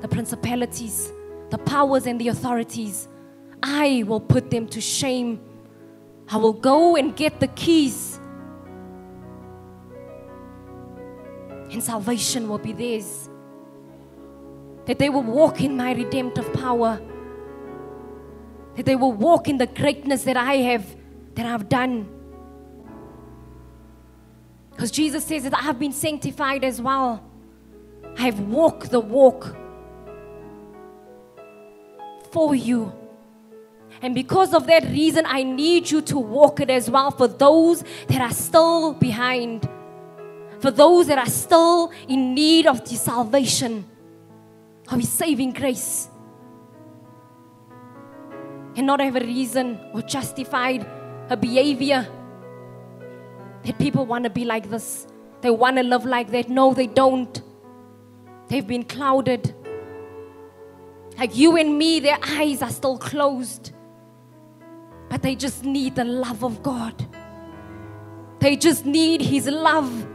the 0.00 0.08
principalities, 0.08 1.11
the 1.52 1.58
powers, 1.58 2.06
and 2.06 2.20
the 2.20 2.28
authorities. 2.28 3.08
I 3.62 4.04
will 4.06 4.20
put 4.20 4.50
them 4.50 4.66
to 4.68 4.80
shame. 4.80 5.40
I 6.28 6.38
will 6.38 6.52
go 6.52 6.96
and 6.96 7.14
get 7.14 7.38
the 7.40 7.48
keys 7.48 8.18
and 11.72 11.82
salvation 11.82 12.48
will 12.48 12.58
be 12.58 12.72
theirs. 12.72 13.28
That 14.86 14.98
they 14.98 15.08
will 15.08 15.22
walk 15.22 15.60
in 15.60 15.76
my 15.76 15.92
redemptive 15.92 16.52
power. 16.52 17.00
That 18.76 18.86
they 18.86 18.96
will 18.96 19.12
walk 19.12 19.48
in 19.48 19.58
the 19.58 19.66
greatness 19.66 20.24
that 20.24 20.36
I 20.36 20.54
have, 20.54 20.96
that 21.34 21.46
I've 21.46 21.68
done. 21.68 22.08
Because 24.70 24.90
Jesus 24.90 25.24
says 25.24 25.44
that 25.44 25.54
I 25.54 25.62
have 25.62 25.78
been 25.78 25.92
sanctified 25.92 26.64
as 26.64 26.80
well. 26.80 27.24
I 28.18 28.22
have 28.22 28.40
walked 28.40 28.90
the 28.90 29.00
walk 29.00 29.56
for 32.32 32.54
you. 32.54 32.92
And 34.00 34.14
because 34.14 34.52
of 34.54 34.66
that 34.66 34.84
reason, 34.84 35.24
I 35.26 35.42
need 35.42 35.90
you 35.90 36.00
to 36.02 36.18
walk 36.18 36.60
it 36.60 36.70
as 36.70 36.90
well 36.90 37.10
for 37.10 37.28
those 37.28 37.84
that 38.08 38.20
are 38.20 38.32
still 38.32 38.94
behind, 38.94 39.68
for 40.58 40.70
those 40.70 41.06
that 41.06 41.18
are 41.18 41.30
still 41.30 41.92
in 42.08 42.34
need 42.34 42.66
of 42.66 42.88
the 42.88 42.96
salvation, 42.96 43.84
of 44.88 44.98
His 44.98 45.08
saving 45.08 45.52
grace. 45.52 46.08
And 48.74 48.86
not 48.86 49.00
have 49.00 49.16
a 49.16 49.20
reason 49.20 49.78
or 49.92 50.00
justified 50.02 50.86
a 51.28 51.36
behavior 51.36 52.08
that 53.64 53.78
people 53.78 54.06
want 54.06 54.24
to 54.24 54.30
be 54.30 54.44
like 54.44 54.68
this. 54.70 55.06
They 55.42 55.50
want 55.50 55.76
to 55.76 55.82
live 55.82 56.06
like 56.06 56.30
that. 56.30 56.48
No, 56.48 56.72
they 56.72 56.86
don't. 56.86 57.40
They've 58.48 58.66
been 58.66 58.84
clouded. 58.84 59.54
Like 61.22 61.36
you 61.36 61.56
and 61.56 61.78
me, 61.78 62.00
their 62.00 62.18
eyes 62.20 62.62
are 62.62 62.70
still 62.70 62.98
closed. 62.98 63.70
But 65.08 65.22
they 65.22 65.36
just 65.36 65.62
need 65.62 65.94
the 65.94 66.02
love 66.02 66.42
of 66.42 66.64
God. 66.64 66.94
They 68.40 68.56
just 68.56 68.84
need 68.84 69.20
His 69.20 69.46
love. 69.46 70.08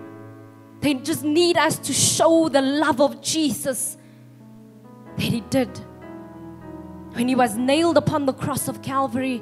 They 0.81 0.95
just 0.95 1.23
need 1.23 1.55
us 1.55 1.79
to 1.79 1.93
show 1.93 2.49
the 2.49 2.61
love 2.61 2.99
of 2.99 3.21
Jesus 3.21 3.95
that 5.15 5.21
He 5.21 5.39
did. 5.39 5.69
When 7.13 7.29
He 7.29 7.35
was 7.35 7.55
nailed 7.55 7.95
upon 7.95 8.25
the 8.25 8.33
cross 8.33 8.67
of 8.67 8.81
Calvary, 8.81 9.41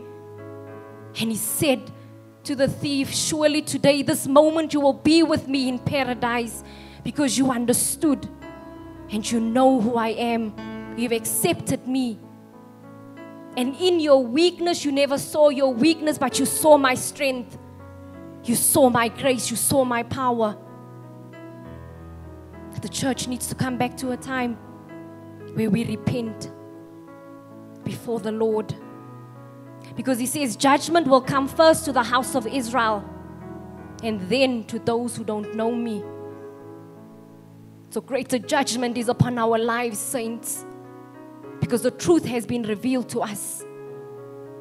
and 1.20 1.32
He 1.32 1.36
said 1.36 1.82
to 2.44 2.56
the 2.56 2.68
thief, 2.68 3.12
Surely 3.12 3.64
today, 3.64 4.04
this 4.04 4.28
moment, 4.28 4.72
you 4.72 4.82
will 4.82 4.94
be 4.94 5.24
with 5.24 5.48
me 5.48 5.68
in 5.68 5.80
paradise 5.80 6.64
because 7.04 7.40
you 7.40 7.50
understood 7.50 8.30
and 9.10 9.32
you 9.32 9.40
know 9.40 9.82
who 9.82 9.96
I 9.96 10.10
am. 10.10 10.75
You've 10.98 11.12
accepted 11.12 11.88
me. 11.88 12.20
And 13.58 13.76
in 13.76 14.00
your 14.00 14.24
weakness, 14.24 14.84
you 14.84 14.92
never 14.92 15.18
saw 15.18 15.50
your 15.50 15.74
weakness, 15.74 16.18
but 16.18 16.40
you 16.40 16.46
saw 16.46 16.78
my 16.78 16.96
strength. 16.96 17.58
You 18.44 18.56
saw 18.56 18.90
my 18.90 19.08
grace. 19.08 19.50
You 19.50 19.58
saw 19.58 19.84
my 19.86 20.04
power. 20.04 20.58
The 22.82 22.90
church 22.90 23.28
needs 23.28 23.48
to 23.48 23.56
come 23.56 23.78
back 23.78 23.98
to 23.98 24.12
a 24.12 24.18
time 24.18 24.58
where 25.56 25.72
we 25.72 25.86
repent 25.86 26.52
before 27.84 28.20
the 28.20 28.32
Lord. 28.32 28.76
Because 29.96 30.20
he 30.20 30.28
says, 30.28 30.56
Judgment 30.56 31.08
will 31.08 31.22
come 31.22 31.48
first 31.48 31.86
to 31.86 31.92
the 31.92 32.04
house 32.04 32.36
of 32.36 32.46
Israel 32.46 33.04
and 34.04 34.22
then 34.30 34.66
to 34.66 34.78
those 34.78 35.16
who 35.16 35.24
don't 35.24 35.56
know 35.56 35.72
me. 35.72 36.04
So, 37.90 38.02
greater 38.02 38.38
judgment 38.38 38.98
is 39.00 39.10
upon 39.10 39.40
our 39.40 39.58
lives, 39.58 39.98
saints, 39.98 40.66
because 41.66 41.82
the 41.82 41.90
truth 41.90 42.26
has 42.26 42.46
been 42.46 42.62
revealed 42.62 43.10
to 43.10 43.22
us. 43.22 43.66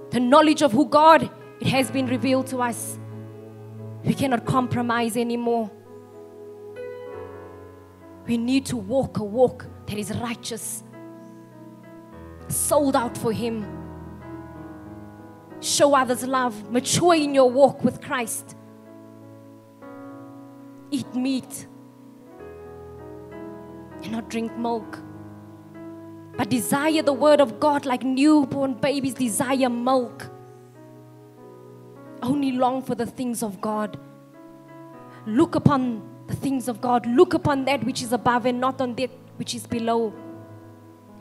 The 0.08 0.20
knowledge 0.20 0.62
of 0.62 0.72
who 0.72 0.88
God, 0.88 1.30
it 1.60 1.66
has 1.66 1.90
been 1.90 2.06
revealed 2.06 2.46
to 2.46 2.62
us. 2.62 2.98
We 4.04 4.14
cannot 4.14 4.46
compromise 4.46 5.18
anymore. 5.18 5.70
We 8.26 8.38
need 8.38 8.64
to 8.66 8.78
walk 8.78 9.18
a 9.18 9.22
walk 9.22 9.66
that 9.84 9.98
is 9.98 10.16
righteous, 10.16 10.82
sold 12.48 12.96
out 12.96 13.18
for 13.18 13.32
Him. 13.32 13.66
Show 15.60 15.94
others 15.94 16.26
love, 16.26 16.70
mature 16.70 17.16
in 17.16 17.34
your 17.34 17.50
walk 17.50 17.84
with 17.84 18.00
Christ. 18.00 18.56
Eat 20.90 21.14
meat 21.14 21.66
and 24.02 24.12
not 24.12 24.30
drink 24.30 24.56
milk. 24.56 25.03
But 26.36 26.50
desire 26.50 27.02
the 27.02 27.12
word 27.12 27.40
of 27.40 27.60
God 27.60 27.86
like 27.86 28.02
newborn 28.02 28.74
babies 28.74 29.14
desire 29.14 29.68
milk. 29.68 30.30
Only 32.22 32.52
long 32.52 32.82
for 32.82 32.94
the 32.94 33.06
things 33.06 33.42
of 33.42 33.60
God. 33.60 33.98
Look 35.26 35.54
upon 35.54 36.02
the 36.26 36.34
things 36.34 36.68
of 36.68 36.80
God. 36.80 37.06
Look 37.06 37.34
upon 37.34 37.64
that 37.66 37.84
which 37.84 38.02
is 38.02 38.12
above 38.12 38.46
and 38.46 38.60
not 38.60 38.80
on 38.80 38.94
that 38.96 39.10
which 39.36 39.54
is 39.54 39.66
below. 39.66 40.12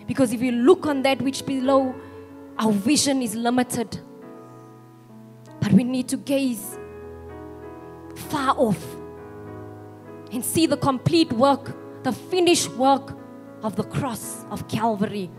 Because 0.07 0.33
if 0.33 0.41
you 0.41 0.51
look 0.51 0.85
on 0.85 1.03
that 1.03 1.21
which 1.21 1.45
below, 1.45 1.95
our 2.57 2.71
vision 2.71 3.21
is 3.21 3.35
limited. 3.35 3.99
But 5.59 5.71
we 5.73 5.83
need 5.83 6.07
to 6.09 6.17
gaze 6.17 6.77
far 8.15 8.55
off 8.57 8.83
and 10.31 10.43
see 10.43 10.65
the 10.65 10.77
complete 10.77 11.31
work 11.31 11.75
the 12.03 12.11
finished 12.11 12.69
work 12.71 13.17
of 13.63 13.77
the 13.77 13.83
cross 13.83 14.45
of 14.51 14.67
Calvary. 14.67 15.31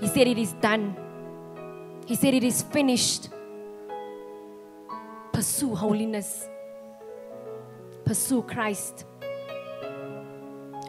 He 0.00 0.08
said, 0.08 0.26
It 0.26 0.38
is 0.38 0.54
done. 0.54 0.96
He 2.06 2.14
said, 2.14 2.34
It 2.34 2.42
is 2.42 2.62
finished. 2.62 3.28
Pursue 5.32 5.74
holiness, 5.74 6.48
pursue 8.04 8.42
Christ, 8.42 9.04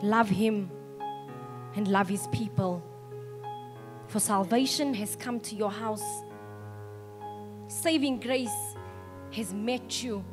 love 0.02 0.28
Him, 0.28 0.72
and 1.76 1.88
love 1.88 2.10
His 2.10 2.26
people. 2.28 2.82
For 4.08 4.20
salvation 4.20 4.96
has 4.96 5.16
come 5.16 5.40
to 5.42 5.56
your 5.56 5.70
house, 5.70 6.24
saving 7.68 8.22
grace 8.22 8.76
has 9.34 9.54
met 9.54 10.02
you 10.04 10.26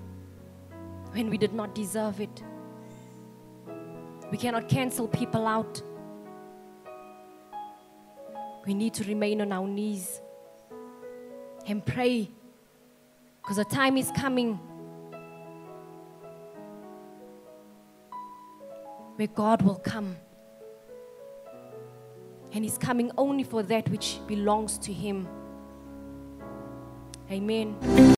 when 1.13 1.29
we 1.29 1.37
did 1.37 1.53
not 1.53 1.75
deserve 1.75 2.21
it. 2.23 2.43
We 4.31 4.39
cannot 4.39 4.69
cancel 4.69 5.09
people 5.09 5.47
out. 5.47 5.83
We 8.67 8.75
need 8.75 8.95
to 8.95 9.05
remain 9.05 9.41
on 9.41 9.53
our 9.53 9.67
knees 9.67 10.21
and 11.67 11.85
pray 11.85 12.31
because 13.41 13.57
the 13.57 13.65
time 13.65 13.97
is 13.97 14.11
coming 14.11 14.59
where 19.17 19.29
God 19.29 19.63
will 19.63 19.77
come. 19.77 20.17
And 22.53 22.65
He's 22.65 22.79
coming 22.79 23.11
only 23.17 23.45
for 23.45 23.63
that 23.63 23.89
which 23.89 24.19
belongs 24.27 24.79
to 24.79 24.93
Him. 24.93 25.29
Amen. 27.31 28.07